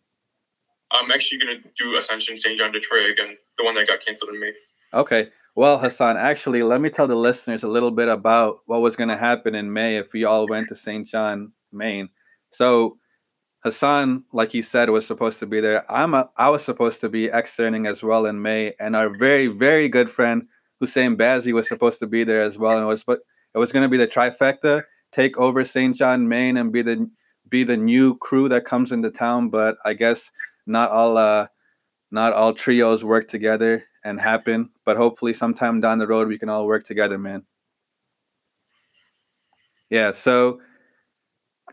I'm 0.92 1.10
actually 1.10 1.38
going 1.38 1.62
to 1.62 1.68
do 1.78 1.96
Ascension 1.96 2.36
St. 2.36 2.58
John 2.58 2.72
de 2.72 2.80
Detroit 2.80 3.10
again, 3.10 3.36
the 3.58 3.64
one 3.64 3.74
that 3.74 3.86
got 3.86 4.04
canceled 4.04 4.30
in 4.30 4.40
May. 4.40 4.52
Okay. 4.94 5.28
Well, 5.54 5.78
Hassan, 5.78 6.16
actually, 6.16 6.62
let 6.62 6.80
me 6.80 6.88
tell 6.88 7.08
the 7.08 7.16
listeners 7.16 7.62
a 7.62 7.68
little 7.68 7.90
bit 7.90 8.08
about 8.08 8.60
what 8.66 8.80
was 8.80 8.96
going 8.96 9.08
to 9.08 9.16
happen 9.16 9.54
in 9.54 9.72
May 9.72 9.96
if 9.96 10.12
we 10.12 10.24
all 10.24 10.46
went 10.46 10.68
to 10.68 10.76
St. 10.76 11.06
John, 11.06 11.52
Maine. 11.72 12.08
So, 12.52 12.98
Hassan, 13.64 14.24
like 14.32 14.52
he 14.52 14.62
said, 14.62 14.88
was 14.88 15.06
supposed 15.06 15.40
to 15.40 15.46
be 15.46 15.60
there. 15.60 15.90
I'm 15.90 16.14
a, 16.14 16.30
I 16.36 16.48
was 16.48 16.64
supposed 16.64 17.00
to 17.00 17.08
be 17.08 17.26
externing 17.26 17.86
as 17.86 18.02
well 18.02 18.24
in 18.26 18.40
May, 18.40 18.74
and 18.78 18.94
our 18.94 19.10
very, 19.18 19.48
very 19.48 19.88
good 19.88 20.10
friend 20.10 20.46
Hussein 20.80 21.16
Bazzi 21.16 21.52
was 21.52 21.68
supposed 21.68 21.98
to 21.98 22.06
be 22.06 22.24
there 22.24 22.40
as 22.40 22.56
well, 22.56 22.76
and 22.76 22.84
it 22.84 22.86
was 22.86 23.02
but 23.02 23.20
it 23.54 23.58
was 23.58 23.72
going 23.72 23.82
to 23.82 23.88
be 23.88 23.96
the 23.96 24.06
trifecta, 24.06 24.82
take 25.12 25.36
over 25.38 25.64
St. 25.64 25.96
John, 25.96 26.28
Maine, 26.28 26.56
and 26.56 26.72
be 26.72 26.82
the 26.82 27.10
be 27.48 27.64
the 27.64 27.76
new 27.76 28.16
crew 28.18 28.48
that 28.48 28.64
comes 28.64 28.92
into 28.92 29.10
town. 29.10 29.48
But 29.48 29.76
I 29.84 29.94
guess 29.94 30.30
not 30.68 30.90
all 30.90 31.16
uh 31.16 31.46
not 32.10 32.32
all 32.32 32.54
trios 32.54 33.04
work 33.04 33.28
together 33.28 33.84
and 34.04 34.20
happen, 34.20 34.70
but 34.84 34.96
hopefully 34.96 35.34
sometime 35.34 35.80
down 35.80 35.98
the 35.98 36.06
road 36.06 36.28
we 36.28 36.38
can 36.38 36.48
all 36.48 36.66
work 36.66 36.86
together, 36.86 37.18
man. 37.18 37.44
Yeah, 39.90 40.12
so 40.12 40.60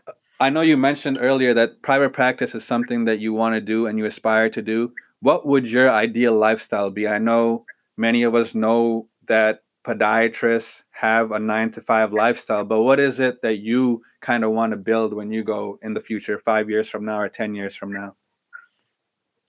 uh, 0.06 0.12
I 0.40 0.50
know 0.50 0.62
you 0.62 0.76
mentioned 0.76 1.18
earlier 1.20 1.54
that 1.54 1.82
private 1.82 2.12
practice 2.12 2.54
is 2.54 2.64
something 2.64 3.04
that 3.04 3.20
you 3.20 3.32
want 3.32 3.54
to 3.54 3.60
do 3.60 3.86
and 3.86 3.98
you 3.98 4.06
aspire 4.06 4.50
to 4.50 4.62
do. 4.62 4.92
What 5.20 5.46
would 5.46 5.70
your 5.70 5.90
ideal 5.90 6.36
lifestyle 6.36 6.90
be? 6.90 7.08
I 7.08 7.18
know 7.18 7.64
many 7.96 8.22
of 8.22 8.34
us 8.34 8.54
know 8.54 9.08
that 9.28 9.60
podiatrists 9.86 10.82
have 10.90 11.30
a 11.30 11.38
nine 11.38 11.70
to 11.72 11.80
five 11.80 12.12
lifestyle, 12.12 12.64
but 12.64 12.82
what 12.82 13.00
is 13.00 13.20
it 13.20 13.40
that 13.42 13.58
you 13.58 14.02
kind 14.20 14.44
of 14.44 14.50
want 14.52 14.72
to 14.72 14.76
build 14.76 15.14
when 15.14 15.30
you 15.30 15.44
go 15.44 15.78
in 15.82 15.94
the 15.94 16.00
future, 16.00 16.38
five 16.38 16.68
years 16.68 16.88
from 16.88 17.04
now 17.04 17.20
or 17.20 17.28
10 17.28 17.54
years 17.54 17.74
from 17.74 17.92
now? 17.92 18.16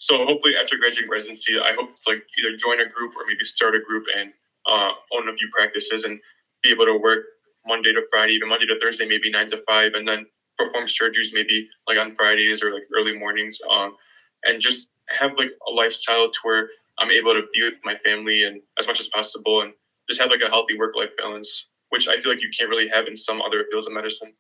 So 0.10 0.26
hopefully 0.26 0.54
after 0.56 0.78
graduating 0.78 1.12
residency, 1.12 1.60
I 1.60 1.74
hope 1.76 1.96
to 1.96 2.10
like 2.10 2.24
either 2.40 2.56
join 2.56 2.80
a 2.80 2.88
group 2.88 3.16
or 3.16 3.28
maybe 3.28 3.44
start 3.44 3.76
a 3.76 3.80
group 3.80 4.06
and 4.18 4.32
uh, 4.66 4.92
own 5.14 5.28
a 5.28 5.36
few 5.36 5.50
practices 5.56 6.06
and 6.06 6.20
be 6.64 6.72
able 6.72 6.86
to 6.86 6.98
work 6.98 7.26
Monday 7.66 7.94
to 7.94 8.02
Friday, 8.10 8.34
even 8.34 8.48
Monday 8.48 8.66
to 8.68 8.80
Thursday, 8.80 9.06
maybe 9.06 9.30
nine 9.30 9.48
to 9.48 9.62
five, 9.68 9.94
and 9.94 10.08
then 10.08 10.26
perform 10.58 10.86
surgeries 10.86 11.34
maybe 11.34 11.68
like 11.88 11.98
on 11.98 12.12
Fridays 12.12 12.64
or 12.64 12.74
like 12.74 12.84
early 12.98 13.18
mornings, 13.18 13.60
um, 13.70 13.96
and 14.44 14.62
just 14.62 14.92
have 15.10 15.32
like 15.38 15.52
a 15.68 15.72
lifestyle 15.72 16.30
to 16.30 16.40
where 16.44 16.70
I'm 17.00 17.12
able 17.12 17.34
to 17.34 17.42
be 17.54 17.64
with 17.64 17.76
my 17.84 17.96
family 17.98 18.44
and 18.44 18.62
as 18.80 18.88
much 18.88 19.00
as 19.00 19.10
possible, 19.10 19.62
and 19.62 19.74
just 20.10 20.22
have 20.22 20.32
like 20.32 20.42
a 20.42 20.50
healthy 20.50 20.78
work 20.78 20.96
life 20.96 21.10
balance, 21.18 21.68
which 21.90 22.08
I 22.08 22.18
feel 22.18 22.32
like 22.32 22.42
you 22.42 22.50
can't 22.58 22.70
really 22.70 22.88
have 22.88 23.08
in 23.08 23.18
some 23.18 23.42
other 23.42 23.66
fields 23.70 23.88
of 23.88 23.94
medicine. 23.94 24.34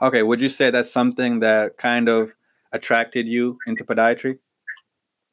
Okay, 0.00 0.22
would 0.22 0.40
you 0.40 0.48
say 0.48 0.70
that's 0.70 0.90
something 0.90 1.40
that 1.40 1.76
kind 1.76 2.08
of 2.08 2.32
attracted 2.72 3.28
you 3.28 3.58
into 3.66 3.84
podiatry? 3.84 4.38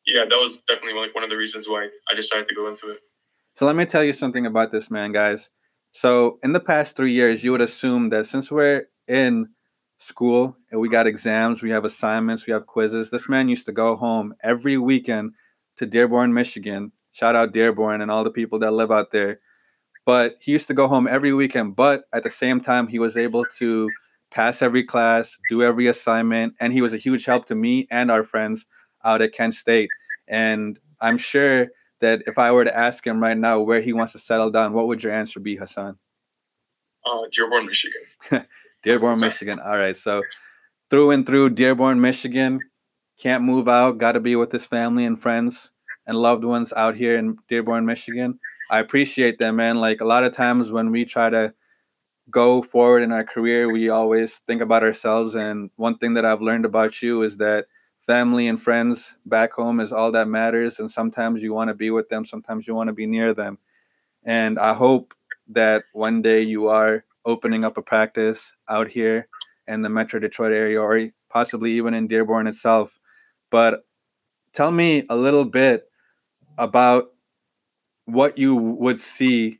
Yeah, 0.07 0.23
that 0.23 0.37
was 0.37 0.61
definitely 0.61 0.99
like 0.99 1.13
one 1.13 1.23
of 1.23 1.29
the 1.29 1.35
reasons 1.35 1.67
why 1.67 1.89
I 2.09 2.15
decided 2.15 2.47
to 2.47 2.55
go 2.55 2.69
into 2.69 2.89
it. 2.91 2.99
So 3.55 3.65
let 3.65 3.75
me 3.75 3.85
tell 3.85 4.03
you 4.03 4.13
something 4.13 4.45
about 4.45 4.71
this 4.71 4.89
man, 4.89 5.11
guys. 5.11 5.49
So 5.91 6.39
in 6.43 6.53
the 6.53 6.59
past 6.59 6.95
three 6.95 7.11
years, 7.11 7.43
you 7.43 7.51
would 7.51 7.61
assume 7.61 8.09
that 8.09 8.25
since 8.25 8.49
we're 8.49 8.87
in 9.07 9.49
school 9.97 10.55
and 10.71 10.79
we 10.79 10.89
got 10.89 11.07
exams, 11.07 11.61
we 11.61 11.71
have 11.71 11.83
assignments, 11.83 12.47
we 12.47 12.53
have 12.53 12.67
quizzes, 12.67 13.09
this 13.09 13.27
man 13.27 13.49
used 13.49 13.65
to 13.65 13.71
go 13.71 13.95
home 13.97 14.33
every 14.41 14.77
weekend 14.77 15.31
to 15.77 15.85
Dearborn, 15.85 16.33
Michigan. 16.33 16.93
Shout 17.11 17.35
out 17.35 17.51
Dearborn 17.51 18.01
and 18.01 18.11
all 18.11 18.23
the 18.23 18.31
people 18.31 18.59
that 18.59 18.71
live 18.71 18.91
out 18.91 19.11
there. 19.11 19.39
But 20.05 20.35
he 20.39 20.53
used 20.53 20.67
to 20.67 20.73
go 20.73 20.87
home 20.87 21.07
every 21.07 21.33
weekend, 21.33 21.75
but 21.75 22.03
at 22.13 22.23
the 22.23 22.29
same 22.29 22.61
time, 22.61 22.87
he 22.87 22.99
was 22.99 23.17
able 23.17 23.43
to 23.57 23.89
pass 24.31 24.61
every 24.61 24.83
class, 24.83 25.37
do 25.49 25.63
every 25.63 25.87
assignment, 25.87 26.53
and 26.61 26.71
he 26.71 26.81
was 26.81 26.93
a 26.93 26.97
huge 26.97 27.25
help 27.25 27.45
to 27.47 27.55
me 27.55 27.87
and 27.91 28.09
our 28.09 28.23
friends 28.23 28.65
out 29.03 29.21
at 29.21 29.33
Kent 29.33 29.53
State. 29.55 29.89
And 30.27 30.79
I'm 30.99 31.17
sure 31.17 31.67
that 32.01 32.23
if 32.27 32.37
I 32.37 32.51
were 32.51 32.65
to 32.65 32.75
ask 32.75 33.05
him 33.05 33.21
right 33.21 33.37
now 33.37 33.59
where 33.59 33.81
he 33.81 33.93
wants 33.93 34.13
to 34.13 34.19
settle 34.19 34.51
down, 34.51 34.73
what 34.73 34.87
would 34.87 35.03
your 35.03 35.13
answer 35.13 35.39
be, 35.39 35.55
Hassan? 35.55 35.97
Uh, 37.05 37.21
Dearborn, 37.35 37.65
Michigan. 37.65 38.47
Dearborn, 38.83 39.19
Michigan. 39.19 39.59
All 39.59 39.77
right. 39.77 39.95
So 39.95 40.21
through 40.89 41.11
and 41.11 41.25
through 41.25 41.51
Dearborn, 41.51 42.01
Michigan, 42.01 42.59
can't 43.19 43.43
move 43.43 43.67
out, 43.67 43.97
got 43.97 44.13
to 44.13 44.19
be 44.19 44.35
with 44.35 44.51
his 44.51 44.65
family 44.65 45.05
and 45.05 45.19
friends 45.19 45.71
and 46.05 46.17
loved 46.17 46.43
ones 46.43 46.71
out 46.73 46.95
here 46.95 47.17
in 47.17 47.37
Dearborn, 47.49 47.85
Michigan. 47.85 48.39
I 48.69 48.79
appreciate 48.79 49.39
that, 49.39 49.53
man. 49.53 49.77
Like 49.77 50.01
a 50.01 50.05
lot 50.05 50.23
of 50.23 50.33
times 50.33 50.71
when 50.71 50.91
we 50.91 51.05
try 51.05 51.29
to 51.29 51.53
go 52.29 52.61
forward 52.61 53.01
in 53.01 53.11
our 53.11 53.23
career, 53.23 53.71
we 53.71 53.89
always 53.89 54.37
think 54.47 54.61
about 54.61 54.83
ourselves. 54.83 55.35
And 55.35 55.69
one 55.75 55.97
thing 55.97 56.13
that 56.15 56.25
I've 56.25 56.41
learned 56.41 56.65
about 56.65 57.01
you 57.01 57.23
is 57.23 57.37
that 57.37 57.65
family 58.07 58.47
and 58.47 58.59
friends 58.59 59.17
back 59.25 59.51
home 59.51 59.79
is 59.81 59.91
all 59.91 60.11
that 60.13 60.27
matters. 60.27 60.79
And 60.79 60.89
sometimes 60.89 61.43
you 61.43 61.53
want 61.53 61.67
to 61.67 61.75
be 61.75 61.91
with 61.91 62.09
them, 62.09 62.25
sometimes 62.25 62.65
you 62.67 62.73
want 62.73 62.87
to 62.87 62.93
be 62.93 63.05
near 63.05 63.33
them. 63.33 63.59
And 64.23 64.57
I 64.57 64.73
hope 64.73 65.13
that 65.49 65.83
one 65.93 66.21
day 66.21 66.41
you 66.41 66.67
are 66.69 67.03
opening 67.25 67.63
up 67.63 67.77
a 67.77 67.81
practice 67.81 68.53
out 68.69 68.87
here 68.87 69.27
in 69.67 69.81
the 69.81 69.89
Metro 69.89 70.19
Detroit 70.19 70.53
area 70.53 70.81
or 70.81 71.09
possibly 71.29 71.73
even 71.73 71.93
in 71.93 72.07
Dearborn 72.07 72.47
itself. 72.47 72.99
But 73.51 73.85
tell 74.53 74.71
me 74.71 75.05
a 75.09 75.15
little 75.15 75.45
bit 75.45 75.89
about 76.57 77.11
what 78.05 78.37
you 78.37 78.55
would 78.55 79.01
see 79.01 79.59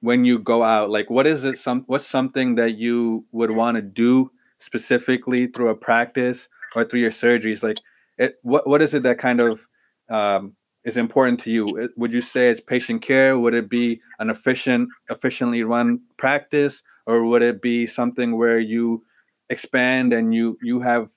when 0.00 0.24
you 0.24 0.38
go 0.38 0.64
out 0.64 0.90
like 0.90 1.08
what 1.10 1.26
is 1.28 1.44
it 1.44 1.56
some 1.56 1.84
what's 1.86 2.06
something 2.06 2.56
that 2.56 2.76
you 2.76 3.24
would 3.30 3.50
want 3.52 3.76
to 3.76 3.82
do 3.82 4.32
specifically 4.58 5.46
through 5.46 5.68
a 5.68 5.76
practice 5.76 6.48
or 6.74 6.84
through 6.84 7.00
your 7.00 7.10
surgeries 7.10 7.62
like 7.62 7.78
it 8.18 8.36
what 8.42 8.66
what 8.68 8.82
is 8.82 8.94
it 8.94 9.02
that 9.02 9.18
kind 9.18 9.40
of 9.40 9.66
um, 10.10 10.54
is 10.84 10.96
important 10.96 11.40
to 11.40 11.50
you 11.50 11.90
would 11.96 12.12
you 12.12 12.20
say 12.20 12.50
it's 12.50 12.60
patient 12.60 13.02
care 13.02 13.38
would 13.38 13.54
it 13.54 13.68
be 13.68 14.00
an 14.18 14.30
efficient 14.30 14.88
efficiently 15.10 15.62
run 15.62 16.00
practice 16.16 16.82
or 17.06 17.24
would 17.24 17.42
it 17.42 17.62
be 17.62 17.86
something 17.86 18.36
where 18.36 18.58
you 18.58 19.04
expand 19.48 20.12
and 20.12 20.34
you 20.34 20.58
you 20.62 20.80
have 20.80 21.10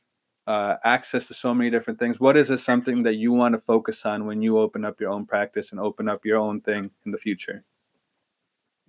uh, 0.47 0.75
access 0.83 1.25
to 1.25 1.33
so 1.33 1.53
many 1.53 1.69
different 1.69 1.99
things. 1.99 2.19
What 2.19 2.37
is 2.37 2.49
it 2.49 2.59
something 2.59 3.03
that 3.03 3.15
you 3.15 3.31
want 3.31 3.53
to 3.53 3.59
focus 3.59 4.05
on 4.05 4.25
when 4.25 4.41
you 4.41 4.59
open 4.59 4.85
up 4.85 4.99
your 5.01 5.09
own 5.09 5.25
practice 5.25 5.71
and 5.71 5.79
open 5.79 6.07
up 6.07 6.25
your 6.25 6.37
own 6.37 6.61
thing 6.61 6.91
in 7.05 7.11
the 7.11 7.17
future? 7.17 7.63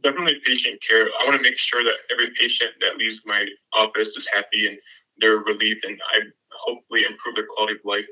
Definitely 0.02 0.36
patient 0.44 0.80
care. 0.86 1.08
I 1.20 1.24
want 1.24 1.36
to 1.36 1.42
make 1.42 1.56
sure 1.56 1.82
that 1.82 1.94
every 2.12 2.30
patient 2.38 2.72
that 2.80 2.98
leaves 2.98 3.22
my 3.24 3.46
office 3.72 4.16
is 4.16 4.28
happy 4.32 4.66
and 4.66 4.78
they're 5.18 5.38
relieved, 5.38 5.84
and 5.84 5.98
I 6.12 6.20
hopefully 6.58 7.04
improve 7.08 7.34
their 7.34 7.46
quality 7.46 7.74
of 7.74 7.84
life. 7.84 8.06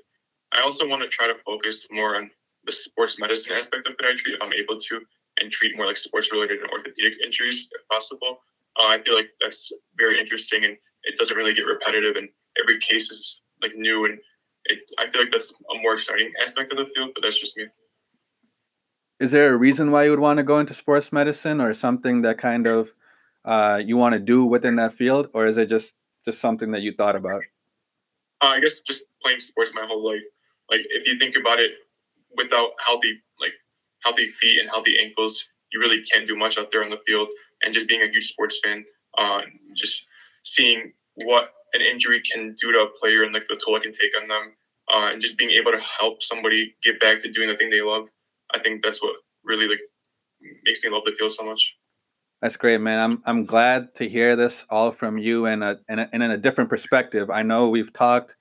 I 0.53 0.63
also 0.63 0.87
want 0.87 1.03
to 1.03 1.09
try 1.09 1.27
to 1.27 1.35
focus 1.45 1.87
more 1.91 2.17
on 2.17 2.31
the 2.65 2.73
sports 2.73 3.19
medicine 3.19 3.57
aspect 3.57 3.87
of 3.87 3.95
podiatry 3.97 4.35
if 4.35 4.43
I'm 4.43 4.53
able 4.53 4.79
to, 4.79 5.01
and 5.41 5.51
treat 5.51 5.77
more 5.77 5.87
like 5.87 5.97
sports 5.97 6.33
related 6.33 6.61
and 6.61 6.71
orthopedic 6.71 7.15
injuries 7.25 7.69
if 7.73 7.89
possible. 7.89 8.39
Uh, 8.79 8.87
I 8.87 9.03
feel 9.03 9.15
like 9.15 9.29
that's 9.41 9.73
very 9.99 10.19
interesting 10.19 10.65
and 10.65 10.77
it 11.05 11.17
doesn't 11.19 11.37
really 11.37 11.55
get 11.55 11.67
repetitive 11.67 12.17
and 12.17 12.29
every 12.61 12.79
case 12.81 13.11
is 13.11 13.43
like 13.63 13.73
new 13.77 14.05
and 14.07 14.19
it, 14.67 14.79
I 14.99 15.11
feel 15.11 15.23
like 15.23 15.31
that's 15.31 15.53
a 15.53 15.83
more 15.83 15.95
exciting 15.95 16.33
aspect 16.43 16.73
of 16.73 16.79
the 16.79 16.87
field, 16.95 17.11
but 17.15 17.23
that's 17.23 17.39
just 17.39 17.57
me. 17.57 17.67
Is 19.21 19.33
there 19.33 19.53
a 19.53 19.57
reason 19.57 19.91
why 19.91 20.05
you 20.05 20.11
would 20.11 20.21
want 20.21 20.39
to 20.39 20.43
go 20.43 20.59
into 20.59 20.75
sports 20.75 21.13
medicine 21.13 21.61
or 21.61 21.75
something 21.75 22.23
that 22.23 22.39
kind 22.39 22.67
of 22.67 22.95
uh, 23.45 23.81
you 23.85 23.97
want 23.97 24.15
to 24.15 24.19
do 24.19 24.45
within 24.45 24.77
that 24.77 24.95
field, 24.95 25.29
or 25.35 25.47
is 25.47 25.57
it 25.57 25.67
just 25.67 25.93
just 26.25 26.41
something 26.41 26.71
that 26.73 26.81
you 26.81 26.93
thought 26.93 27.15
about? 27.15 27.43
Uh, 28.43 28.49
I 28.49 28.61
guess 28.61 28.81
just 28.81 29.03
playing 29.23 29.41
sports 29.41 29.73
my 29.75 29.87
whole 29.87 30.05
life. 30.07 30.23
Like 30.71 30.81
if 30.91 31.07
you 31.07 31.19
think 31.19 31.37
about 31.41 31.59
it, 31.61 31.73
without 32.37 32.71
healthy 32.85 33.21
like 33.41 33.53
healthy 34.03 34.27
feet 34.27 34.59
and 34.61 34.69
healthy 34.69 34.97
ankles, 35.01 35.47
you 35.73 35.81
really 35.81 36.03
can't 36.13 36.27
do 36.27 36.37
much 36.37 36.59
out 36.59 36.71
there 36.71 36.83
on 36.83 36.89
the 36.89 37.01
field. 37.07 37.29
And 37.63 37.73
just 37.75 37.89
being 37.89 38.03
a 38.03 38.09
huge 38.09 38.27
sports 38.29 38.61
fan, 38.63 38.85
uh, 39.19 39.41
just 39.77 40.07
seeing 40.45 40.93
what 41.17 41.51
an 41.73 41.81
injury 41.81 42.23
can 42.33 42.55
do 42.61 42.73
to 42.73 42.79
a 42.81 42.89
player 43.01 43.23
and 43.23 43.33
like 43.33 43.47
the 43.49 43.61
toll 43.65 43.77
it 43.77 43.83
can 43.83 43.93
take 43.93 44.13
on 44.21 44.29
them, 44.29 44.53
uh, 44.93 45.13
and 45.13 45.23
just 45.23 45.39
being 45.39 45.51
able 45.51 45.73
to 45.73 45.81
help 45.81 46.23
somebody 46.23 46.75
get 46.83 47.01
back 47.01 47.23
to 47.23 47.31
doing 47.33 47.49
the 47.49 47.57
thing 47.57 47.71
they 47.71 47.83
love. 47.83 48.07
I 48.55 48.59
think 48.61 48.83
that's 48.85 49.03
what 49.03 49.15
really 49.45 49.67
like 49.69 49.81
makes 50.65 50.83
me 50.83 50.91
love 50.91 51.05
the 51.05 51.13
field 51.19 51.33
so 51.33 51.45
much. 51.45 51.75
That's 52.45 52.59
great, 52.59 52.83
man. 52.83 53.01
I'm 53.01 53.23
I'm 53.25 53.45
glad 53.47 53.95
to 53.95 54.07
hear 54.07 54.37
this 54.37 54.67
all 54.69 54.91
from 54.91 55.17
you 55.17 55.47
and 55.47 55.65
a, 55.65 55.79
and, 55.89 56.07
in 56.13 56.21
a 56.21 56.37
different 56.37 56.69
perspective. 56.69 57.31
I 57.31 57.43
know 57.43 57.71
we've 57.71 57.91
talked 57.91 58.37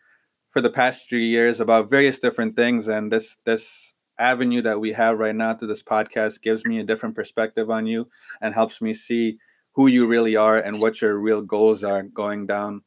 for 0.52 0.62
the 0.62 0.70
past 0.70 1.08
three 1.08 1.28
years 1.28 1.62
about 1.62 1.90
various 1.90 2.20
different 2.20 2.58
things, 2.58 2.90
and 2.90 3.10
this 3.10 3.38
this 3.46 3.94
avenue 4.20 4.62
that 4.64 4.82
we 4.82 4.92
have 4.92 5.20
right 5.20 5.34
now 5.34 5.54
through 5.54 5.70
this 5.70 5.84
podcast 5.84 6.42
gives 6.42 6.66
me 6.66 6.82
a 6.82 6.84
different 6.84 7.16
perspective 7.16 7.70
on 7.70 7.86
you 7.86 8.10
and 8.42 8.54
helps 8.54 8.82
me 8.82 8.94
see 8.94 9.38
who 9.72 9.88
you 9.88 10.06
really 10.06 10.36
are 10.36 10.58
and 10.58 10.82
what 10.82 11.02
your 11.02 11.18
real 11.18 11.42
goals 11.42 11.82
are 11.82 12.04
going 12.04 12.46
down 12.46 12.82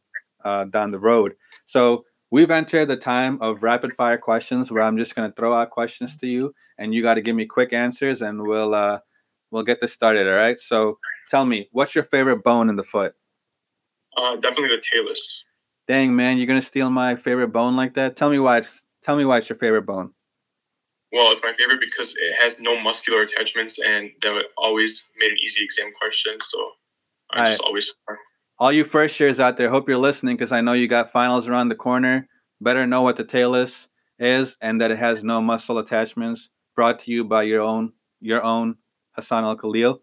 uh, 0.45 0.65
down 0.65 0.91
the 0.91 1.01
road. 1.01 1.33
So 1.65 2.05
we've 2.31 2.51
entered 2.51 2.89
the 2.89 2.97
time 2.99 3.39
of 3.41 3.63
rapid 3.63 3.95
fire 3.95 4.19
questions 4.19 4.71
where 4.71 4.83
I'm 4.83 4.99
just 4.99 5.15
going 5.15 5.31
to 5.31 5.35
throw 5.35 5.55
out 5.55 5.71
questions 5.71 6.15
to 6.19 6.27
you 6.27 6.55
and 6.77 6.93
you 6.93 7.03
got 7.03 7.15
to 7.15 7.23
give 7.23 7.37
me 7.37 7.47
quick 7.47 7.73
answers 7.73 8.21
and 8.21 8.43
we'll 8.43 8.75
uh, 8.75 8.99
we'll 9.51 9.63
get 9.63 9.81
this 9.81 9.93
started. 9.93 10.29
All 10.29 10.35
right. 10.35 10.61
So 10.61 10.99
tell 11.31 11.45
me, 11.45 11.69
what's 11.73 11.95
your 11.95 12.05
favorite 12.05 12.43
bone 12.43 12.69
in 12.69 12.77
the 12.77 12.85
foot? 12.85 13.15
Uh, 14.17 14.37
definitely 14.37 14.77
the 14.77 14.83
talus. 14.93 15.45
Dang 15.89 16.17
man, 16.17 16.39
you're 16.39 16.47
gonna 16.47 16.63
steal 16.63 16.91
my 16.91 17.15
favorite 17.17 17.53
bone 17.53 17.77
like 17.77 17.95
that? 17.95 18.17
Tell 18.17 18.31
me 18.31 18.39
why. 18.39 18.59
It's, 18.59 18.83
tell 19.05 19.17
me 19.17 19.25
why 19.25 19.39
it's 19.39 19.49
your 19.49 19.59
favorite 19.59 19.87
bone. 19.87 20.13
Well, 21.13 21.31
it's 21.33 21.43
my 21.43 21.53
favorite 21.53 21.81
because 21.81 22.17
it 22.17 22.35
has 22.41 22.61
no 22.61 22.81
muscular 22.81 23.23
attachments, 23.23 23.79
and 23.79 24.11
that 24.23 24.43
always 24.57 25.05
made 25.17 25.31
an 25.31 25.39
easy 25.45 25.63
exam 25.63 25.93
question. 25.99 26.39
So 26.41 26.71
I 27.31 27.51
just 27.51 27.63
always 27.63 27.95
all 28.59 28.73
you 28.73 28.85
first 28.85 29.21
years 29.21 29.39
out 29.39 29.57
there, 29.57 29.69
hope 29.69 29.89
you're 29.89 29.99
listening 29.99 30.37
because 30.37 30.53
I 30.53 30.61
know 30.61 30.73
you 30.73 30.89
got 30.89 31.13
finals 31.13 31.47
around 31.47 31.69
the 31.69 31.75
corner. 31.75 32.27
Better 32.61 32.87
know 32.87 33.03
what 33.03 33.17
the 33.17 33.25
talus 33.25 33.87
is 34.19 34.57
and 34.63 34.81
that 34.81 34.91
it 34.91 34.99
has 34.99 35.23
no 35.23 35.43
muscle 35.43 35.79
attachments. 35.79 36.49
Brought 36.75 37.01
to 37.01 37.11
you 37.11 37.25
by 37.25 37.43
your 37.43 37.61
own 37.61 37.93
your 38.21 38.43
own 38.43 38.77
Hassan 39.17 39.45
Al 39.45 39.57
Khalil. 39.57 40.03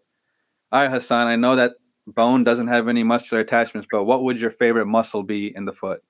All 0.72 0.80
right, 0.82 0.90
Hassan, 0.90 1.28
I 1.28 1.36
know 1.36 1.56
that 1.56 1.74
bone 2.06 2.44
doesn't 2.44 2.68
have 2.68 2.88
any 2.88 3.02
muscular 3.02 3.40
attachments, 3.40 3.88
but 3.90 4.04
what 4.04 4.24
would 4.24 4.40
your 4.40 4.50
favorite 4.50 4.86
muscle 4.86 5.22
be 5.22 5.54
in 5.54 5.64
the 5.64 5.72
foot? 5.72 6.02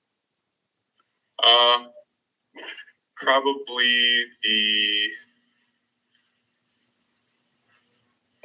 Uh, 1.41 1.85
probably 3.15 4.23
the. 4.43 5.07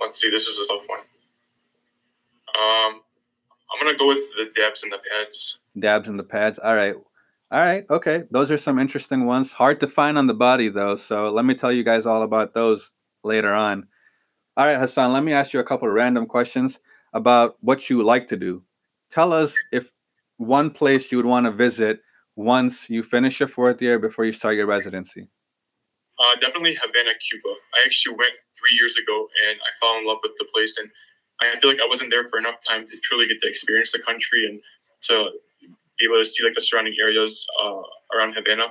Let's 0.00 0.20
see, 0.20 0.30
this 0.30 0.46
is 0.46 0.58
a 0.58 0.66
tough 0.66 0.84
one. 0.86 1.00
Um, 2.58 3.00
I'm 3.72 3.84
gonna 3.84 3.98
go 3.98 4.08
with 4.08 4.18
the 4.36 4.46
dabs 4.56 4.82
and 4.82 4.92
the 4.92 4.98
pads. 4.98 5.58
Dabs 5.78 6.08
and 6.08 6.18
the 6.18 6.24
pads. 6.24 6.58
All 6.58 6.74
right. 6.74 6.94
All 7.52 7.58
right. 7.58 7.84
Okay. 7.90 8.24
Those 8.30 8.50
are 8.50 8.58
some 8.58 8.78
interesting 8.78 9.26
ones. 9.26 9.52
Hard 9.52 9.80
to 9.80 9.88
find 9.88 10.16
on 10.16 10.26
the 10.26 10.34
body 10.34 10.68
though. 10.68 10.96
So 10.96 11.30
let 11.30 11.44
me 11.44 11.54
tell 11.54 11.72
you 11.72 11.82
guys 11.82 12.06
all 12.06 12.22
about 12.22 12.54
those 12.54 12.90
later 13.24 13.52
on. 13.52 13.88
All 14.56 14.66
right, 14.66 14.78
Hassan, 14.78 15.12
let 15.12 15.22
me 15.22 15.32
ask 15.32 15.52
you 15.52 15.60
a 15.60 15.64
couple 15.64 15.88
of 15.88 15.94
random 15.94 16.26
questions 16.26 16.78
about 17.12 17.56
what 17.60 17.88
you 17.88 18.02
like 18.02 18.28
to 18.28 18.36
do. 18.36 18.62
Tell 19.10 19.32
us 19.32 19.54
if 19.72 19.90
one 20.36 20.70
place 20.70 21.10
you 21.10 21.18
would 21.18 21.26
want 21.26 21.46
to 21.46 21.52
visit 21.52 22.00
once 22.36 22.88
you 22.88 23.02
finish 23.02 23.40
your 23.40 23.48
fourth 23.48 23.80
year 23.82 23.98
before 23.98 24.24
you 24.24 24.32
start 24.32 24.56
your 24.56 24.66
residency. 24.66 25.28
Uh, 26.18 26.34
definitely 26.40 26.76
Havana, 26.76 27.12
Cuba. 27.28 27.54
I 27.74 27.86
actually 27.86 28.16
went 28.16 28.34
three 28.58 28.76
years 28.78 28.96
ago 28.98 29.28
and 29.48 29.58
I 29.60 29.70
fell 29.80 29.98
in 29.98 30.06
love 30.06 30.18
with 30.22 30.32
the 30.38 30.46
place. 30.52 30.78
And 30.78 30.90
I 31.40 31.58
feel 31.60 31.70
like 31.70 31.80
I 31.80 31.88
wasn't 31.88 32.10
there 32.10 32.28
for 32.28 32.38
enough 32.38 32.56
time 32.66 32.86
to 32.86 32.96
truly 33.02 33.26
get 33.26 33.38
to 33.40 33.48
experience 33.48 33.92
the 33.92 34.00
country 34.00 34.46
and 34.46 34.60
to 35.08 35.30
be 35.98 36.04
able 36.04 36.18
to 36.18 36.24
see 36.24 36.44
like 36.44 36.54
the 36.54 36.60
surrounding 36.60 36.94
areas 37.00 37.46
uh, 37.62 37.82
around 38.16 38.34
Havana. 38.34 38.68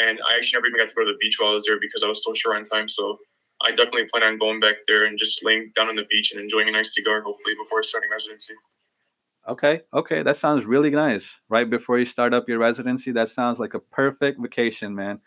And 0.00 0.18
I 0.20 0.36
actually 0.36 0.58
never 0.58 0.66
even 0.68 0.80
got 0.80 0.88
to 0.88 0.94
go 0.94 1.04
to 1.04 1.12
the 1.12 1.18
beach 1.20 1.36
while 1.38 1.50
I 1.50 1.54
was 1.54 1.66
there 1.66 1.80
because 1.80 2.04
I 2.04 2.08
was 2.08 2.24
so 2.24 2.32
short 2.32 2.56
on 2.56 2.66
time. 2.66 2.88
So 2.88 3.18
I 3.62 3.70
definitely 3.70 4.06
plan 4.12 4.22
on 4.22 4.38
going 4.38 4.60
back 4.60 4.76
there 4.86 5.06
and 5.06 5.18
just 5.18 5.44
laying 5.44 5.72
down 5.74 5.88
on 5.88 5.96
the 5.96 6.04
beach 6.10 6.32
and 6.32 6.40
enjoying 6.40 6.68
a 6.68 6.72
nice 6.72 6.94
cigar, 6.94 7.22
hopefully, 7.22 7.54
before 7.60 7.82
starting 7.82 8.10
residency. 8.10 8.54
Okay, 9.48 9.80
okay, 9.94 10.22
that 10.22 10.36
sounds 10.36 10.64
really 10.64 10.90
nice. 10.90 11.40
Right 11.48 11.68
before 11.68 11.98
you 11.98 12.04
start 12.04 12.34
up 12.34 12.48
your 12.48 12.58
residency, 12.58 13.12
that 13.12 13.30
sounds 13.30 13.58
like 13.58 13.74
a 13.74 13.80
perfect 13.80 14.40
vacation, 14.40 14.94
man. 14.94 15.20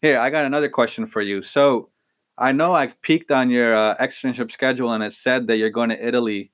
Here, 0.00 0.18
I 0.18 0.30
got 0.30 0.44
another 0.44 0.68
question 0.68 1.06
for 1.06 1.20
you. 1.20 1.42
So, 1.42 1.90
I 2.36 2.52
know 2.52 2.74
I 2.74 2.88
peeked 3.02 3.30
on 3.30 3.50
your 3.50 3.76
uh, 3.76 3.96
externship 3.96 4.50
schedule 4.50 4.92
and 4.92 5.04
it 5.04 5.12
said 5.12 5.46
that 5.46 5.56
you're 5.56 5.70
going 5.70 5.90
to 5.90 6.06
Italy 6.06 6.50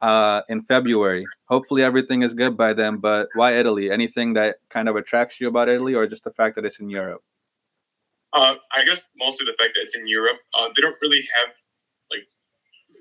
uh, 0.00 0.42
in 0.48 0.60
February. 0.62 1.24
Hopefully, 1.46 1.82
everything 1.82 2.22
is 2.22 2.34
good 2.34 2.56
by 2.56 2.72
then. 2.72 2.98
But 2.98 3.28
why 3.34 3.56
Italy? 3.56 3.90
Anything 3.90 4.34
that 4.34 4.56
kind 4.68 4.88
of 4.88 4.96
attracts 4.96 5.40
you 5.40 5.48
about 5.48 5.68
Italy, 5.68 5.94
or 5.94 6.06
just 6.06 6.24
the 6.24 6.30
fact 6.30 6.56
that 6.56 6.64
it's 6.64 6.78
in 6.78 6.90
Europe? 6.90 7.22
Uh, 8.34 8.56
I 8.76 8.84
guess 8.84 9.08
mostly 9.16 9.46
the 9.46 9.54
fact 9.62 9.74
that 9.74 9.82
it's 9.82 9.94
in 9.94 10.08
Europe. 10.08 10.38
Uh, 10.58 10.68
they 10.74 10.82
don't 10.82 10.96
really 11.00 11.22
have 11.38 11.54
like 12.10 12.26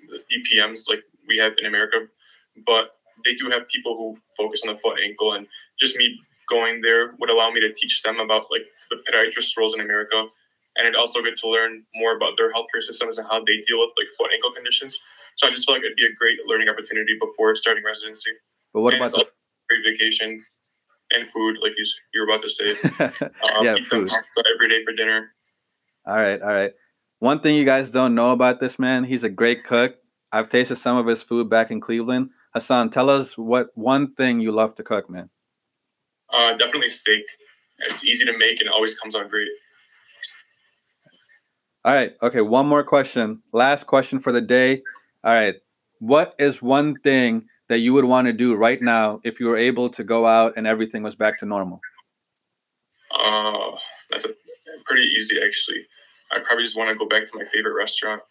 the 0.10 0.22
DPMs 0.30 0.88
like 0.88 1.02
we 1.28 1.38
have 1.38 1.54
in 1.58 1.66
America, 1.66 2.06
but 2.68 3.02
they 3.26 3.34
do 3.34 3.50
have 3.50 3.68
people 3.68 3.98
who 3.98 4.18
focus 4.38 4.62
on 4.66 4.74
the 4.74 4.80
foot 4.80 5.00
ankle, 5.04 5.34
and 5.34 5.48
just 5.80 5.98
me 5.98 6.20
going 6.48 6.82
there 6.82 7.16
would 7.20 7.32
allow 7.32 7.50
me 7.50 7.60
to 7.62 7.74
teach 7.74 8.04
them 8.04 8.20
about 8.20 8.46
like 8.52 8.62
the 8.92 8.98
podiatrist 9.10 9.58
roles 9.58 9.74
in 9.74 9.82
America, 9.82 10.28
and 10.78 10.88
it 10.88 10.96
also 10.96 11.24
get 11.24 11.36
to 11.38 11.50
learn 11.50 11.84
more 11.96 12.16
about 12.16 12.34
their 12.38 12.54
healthcare 12.54 12.82
systems 12.82 13.18
and 13.18 13.26
how 13.28 13.40
they 13.44 13.58
deal 13.66 13.80
with 13.80 13.92
like 13.98 14.08
foot 14.18 14.30
ankle 14.34 14.52
conditions. 14.52 15.02
So 15.36 15.48
I 15.48 15.52
just 15.52 15.66
feel 15.66 15.76
like 15.76 15.84
it'd 15.84 15.98
be 15.98 16.06
a 16.06 16.14
great 16.14 16.38
learning 16.46 16.70
opportunity 16.70 17.18
before 17.20 17.56
starting 17.56 17.84
residency. 17.84 18.32
But 18.72 18.82
what 18.82 18.94
and 18.94 19.02
about 19.04 19.18
the 19.18 19.26
great 19.68 19.82
vacation 19.98 20.46
and 21.14 21.30
food, 21.30 21.58
like 21.62 21.74
you 21.78 21.86
you're 22.14 22.30
about 22.30 22.42
to 22.44 22.50
say? 22.50 22.74
Um, 23.56 23.66
yeah, 23.66 23.76
food 23.88 24.10
every 24.56 24.70
day 24.70 24.84
for 24.84 24.94
dinner. 24.94 25.34
All 26.06 26.16
right, 26.16 26.42
all 26.42 26.50
right. 26.50 26.72
One 27.20 27.40
thing 27.40 27.56
you 27.56 27.66
guys 27.66 27.90
don't 27.90 28.16
know 28.16 28.32
about 28.32 28.60
this 28.60 28.80
man, 28.80 29.04
he's 29.04 29.24
a 29.24 29.30
great 29.30 29.64
cook. 29.64 29.96
I've 30.32 30.50
tasted 30.50 30.78
some 30.78 30.98
of 30.98 31.06
his 31.06 31.22
food 31.22 31.50
back 31.50 31.72
in 31.72 31.80
Cleveland. 31.80 32.32
Hassan, 32.54 32.90
tell 32.90 33.10
us 33.10 33.38
what 33.38 33.68
one 33.76 34.14
thing 34.16 34.40
you 34.40 34.52
love 34.52 34.76
to 34.76 34.84
cook, 34.84 35.10
man. 35.10 35.30
Uh, 36.34 36.58
definitely 36.58 36.90
steak. 36.90 37.24
It's 37.80 38.04
easy 38.04 38.26
to 38.26 38.38
make 38.38 38.60
and 38.60 38.70
always 38.70 38.98
comes 38.98 39.16
out 39.16 39.30
great. 39.30 39.48
All 41.86 41.94
right. 41.94 42.14
Okay. 42.22 42.42
One 42.42 42.68
more 42.68 42.84
question. 42.84 43.42
Last 43.52 43.86
question 43.86 44.20
for 44.20 44.32
the 44.32 44.42
day. 44.42 44.82
All 45.24 45.34
right. 45.34 45.56
What 46.00 46.34
is 46.40 46.62
one 46.62 46.96
thing 47.02 47.46
that 47.70 47.80
you 47.80 47.94
would 47.94 48.06
want 48.06 48.28
to 48.28 48.34
do 48.34 48.56
right 48.56 48.82
now 48.82 49.20
if 49.24 49.40
you 49.40 49.48
were 49.48 49.58
able 49.58 49.90
to 49.90 50.04
go 50.04 50.26
out 50.26 50.54
and 50.58 50.68
everything 50.68 51.04
was 51.04 51.16
back 51.16 51.40
to 51.40 51.46
normal? 51.46 51.80
Uh, 53.18 53.72
that's 54.10 54.26
a, 54.26 54.30
pretty 54.86 55.04
easy, 55.18 55.40
actually. 55.44 55.86
I 56.32 56.40
probably 56.40 56.66
just 56.66 56.78
want 56.78 56.90
to 56.90 56.96
go 56.96 57.08
back 57.08 57.26
to 57.26 57.38
my 57.38 57.46
favorite 57.46 57.76
restaurant 57.76 58.22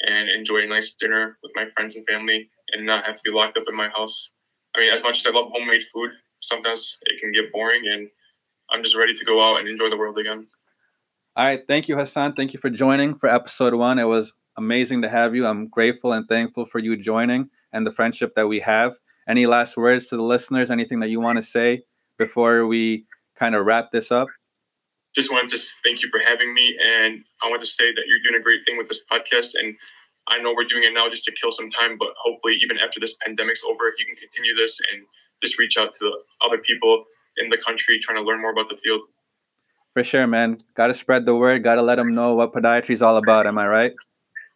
and 0.00 0.28
enjoy 0.30 0.62
a 0.62 0.66
nice 0.66 0.94
dinner 0.94 1.38
with 1.42 1.52
my 1.54 1.66
friends 1.74 1.96
and 1.96 2.06
family 2.06 2.48
and 2.72 2.86
not 2.86 3.04
have 3.04 3.14
to 3.14 3.20
be 3.24 3.30
locked 3.30 3.56
up 3.56 3.64
in 3.68 3.76
my 3.76 3.88
house. 3.90 4.32
I 4.74 4.80
mean, 4.80 4.92
as 4.92 5.02
much 5.02 5.18
as 5.18 5.26
I 5.26 5.30
love 5.30 5.50
homemade 5.52 5.84
food, 5.92 6.10
sometimes 6.40 6.96
it 7.02 7.20
can 7.20 7.32
get 7.32 7.52
boring, 7.52 7.82
and 7.86 8.08
I'm 8.70 8.82
just 8.82 8.96
ready 8.96 9.14
to 9.14 9.24
go 9.24 9.42
out 9.42 9.60
and 9.60 9.68
enjoy 9.68 9.90
the 9.90 9.96
world 9.96 10.18
again. 10.18 10.46
All 11.36 11.44
right. 11.44 11.62
Thank 11.66 11.88
you, 11.88 11.96
Hassan. 11.96 12.34
Thank 12.34 12.52
you 12.52 12.60
for 12.60 12.70
joining 12.70 13.14
for 13.14 13.28
episode 13.28 13.74
one. 13.74 13.98
It 13.98 14.04
was 14.04 14.32
amazing 14.56 15.02
to 15.02 15.08
have 15.08 15.34
you. 15.34 15.46
I'm 15.46 15.68
grateful 15.68 16.12
and 16.12 16.28
thankful 16.28 16.66
for 16.66 16.78
you 16.78 16.96
joining 16.96 17.50
and 17.72 17.86
the 17.86 17.92
friendship 17.92 18.34
that 18.34 18.48
we 18.48 18.60
have. 18.60 18.96
Any 19.28 19.46
last 19.46 19.76
words 19.76 20.06
to 20.08 20.16
the 20.16 20.22
listeners? 20.22 20.70
Anything 20.70 21.00
that 21.00 21.08
you 21.08 21.20
want 21.20 21.36
to 21.36 21.42
say 21.42 21.84
before 22.18 22.66
we 22.66 23.06
kind 23.36 23.54
of 23.54 23.64
wrap 23.64 23.92
this 23.92 24.10
up? 24.10 24.28
Just 25.14 25.32
wanted 25.32 25.50
to 25.50 25.58
thank 25.84 26.02
you 26.02 26.08
for 26.10 26.20
having 26.20 26.54
me. 26.54 26.76
And 26.84 27.24
I 27.42 27.48
want 27.48 27.60
to 27.62 27.66
say 27.66 27.92
that 27.92 28.02
you're 28.06 28.20
doing 28.22 28.40
a 28.40 28.42
great 28.42 28.60
thing 28.66 28.76
with 28.76 28.88
this 28.88 29.04
podcast. 29.10 29.54
And 29.58 29.74
I 30.28 30.38
know 30.38 30.52
we're 30.54 30.68
doing 30.68 30.84
it 30.84 30.94
now 30.94 31.08
just 31.08 31.24
to 31.24 31.32
kill 31.32 31.50
some 31.50 31.70
time, 31.70 31.96
but 31.98 32.08
hopefully, 32.22 32.56
even 32.62 32.78
after 32.78 33.00
this 33.00 33.16
pandemic's 33.24 33.64
over, 33.64 33.92
you 33.98 34.06
can 34.06 34.16
continue 34.16 34.54
this 34.54 34.78
and 34.92 35.04
just 35.42 35.58
reach 35.58 35.76
out 35.76 35.92
to 35.94 35.98
the 36.00 36.46
other 36.46 36.58
people 36.58 37.04
in 37.38 37.48
the 37.48 37.58
country 37.58 37.98
trying 38.00 38.18
to 38.18 38.24
learn 38.24 38.40
more 38.40 38.52
about 38.52 38.68
the 38.68 38.76
field. 38.76 39.02
For 39.94 40.04
sure, 40.04 40.26
man. 40.26 40.58
Got 40.76 40.88
to 40.88 40.94
spread 40.94 41.26
the 41.26 41.34
word. 41.34 41.64
Got 41.64 41.76
to 41.76 41.82
let 41.82 41.96
them 41.96 42.14
know 42.14 42.34
what 42.34 42.52
podiatry 42.52 42.90
is 42.90 43.02
all 43.02 43.16
about. 43.16 43.46
Am 43.46 43.58
I 43.58 43.66
right? 43.66 43.92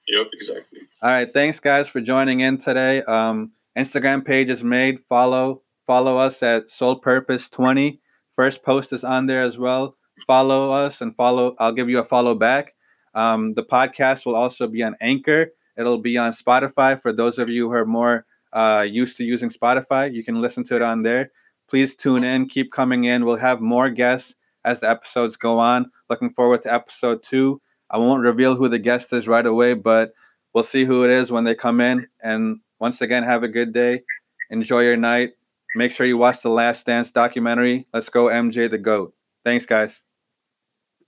Yep, 0.08 0.26
exactly. 0.32 0.80
All 1.02 1.10
right. 1.10 1.32
Thanks, 1.32 1.60
guys, 1.60 1.88
for 1.88 2.00
joining 2.00 2.40
in 2.40 2.58
today. 2.58 3.02
Um, 3.02 3.52
Instagram 3.76 4.24
page 4.24 4.50
is 4.50 4.62
made. 4.62 5.00
Follow 5.08 5.62
follow 5.86 6.16
us 6.16 6.42
at 6.42 6.70
Soul 6.70 6.96
Purpose 6.96 7.48
20. 7.48 8.00
First 8.34 8.62
post 8.62 8.92
is 8.92 9.04
on 9.04 9.26
there 9.26 9.42
as 9.42 9.58
well. 9.58 9.96
Follow 10.26 10.70
us 10.70 11.00
and 11.00 11.14
follow. 11.14 11.54
I'll 11.58 11.72
give 11.72 11.88
you 11.88 11.98
a 11.98 12.04
follow 12.04 12.34
back. 12.34 12.74
Um, 13.14 13.54
the 13.54 13.62
podcast 13.62 14.26
will 14.26 14.36
also 14.36 14.66
be 14.66 14.82
on 14.82 14.96
Anchor. 15.00 15.48
It'll 15.76 15.98
be 15.98 16.16
on 16.16 16.32
Spotify 16.32 17.00
for 17.00 17.12
those 17.12 17.38
of 17.38 17.48
you 17.48 17.68
who 17.68 17.74
are 17.74 17.86
more 17.86 18.26
uh, 18.52 18.86
used 18.88 19.16
to 19.18 19.24
using 19.24 19.50
Spotify. 19.50 20.12
You 20.12 20.24
can 20.24 20.40
listen 20.40 20.64
to 20.64 20.76
it 20.76 20.82
on 20.82 21.02
there. 21.02 21.30
Please 21.68 21.94
tune 21.94 22.24
in. 22.24 22.48
Keep 22.48 22.72
coming 22.72 23.04
in. 23.04 23.24
We'll 23.24 23.36
have 23.36 23.60
more 23.60 23.90
guests 23.90 24.34
as 24.64 24.80
the 24.80 24.88
episodes 24.88 25.36
go 25.36 25.58
on. 25.58 25.90
Looking 26.08 26.30
forward 26.30 26.62
to 26.62 26.72
episode 26.72 27.22
two. 27.22 27.60
I 27.94 27.98
won't 27.98 28.24
reveal 28.24 28.56
who 28.56 28.68
the 28.68 28.80
guest 28.80 29.12
is 29.12 29.28
right 29.28 29.46
away, 29.46 29.74
but 29.74 30.14
we'll 30.52 30.64
see 30.64 30.84
who 30.84 31.04
it 31.04 31.10
is 31.10 31.30
when 31.30 31.44
they 31.44 31.54
come 31.54 31.80
in. 31.80 32.08
And 32.20 32.58
once 32.80 33.00
again, 33.00 33.22
have 33.22 33.44
a 33.44 33.48
good 33.48 33.72
day. 33.72 34.02
Enjoy 34.50 34.80
your 34.80 34.96
night. 34.96 35.34
Make 35.76 35.92
sure 35.92 36.04
you 36.04 36.18
watch 36.18 36.42
the 36.42 36.48
Last 36.48 36.86
Dance 36.86 37.12
documentary. 37.12 37.86
Let's 37.94 38.08
go, 38.08 38.24
MJ 38.24 38.68
the 38.68 38.78
GOAT. 38.78 39.14
Thanks, 39.44 39.64
guys. 39.64 40.02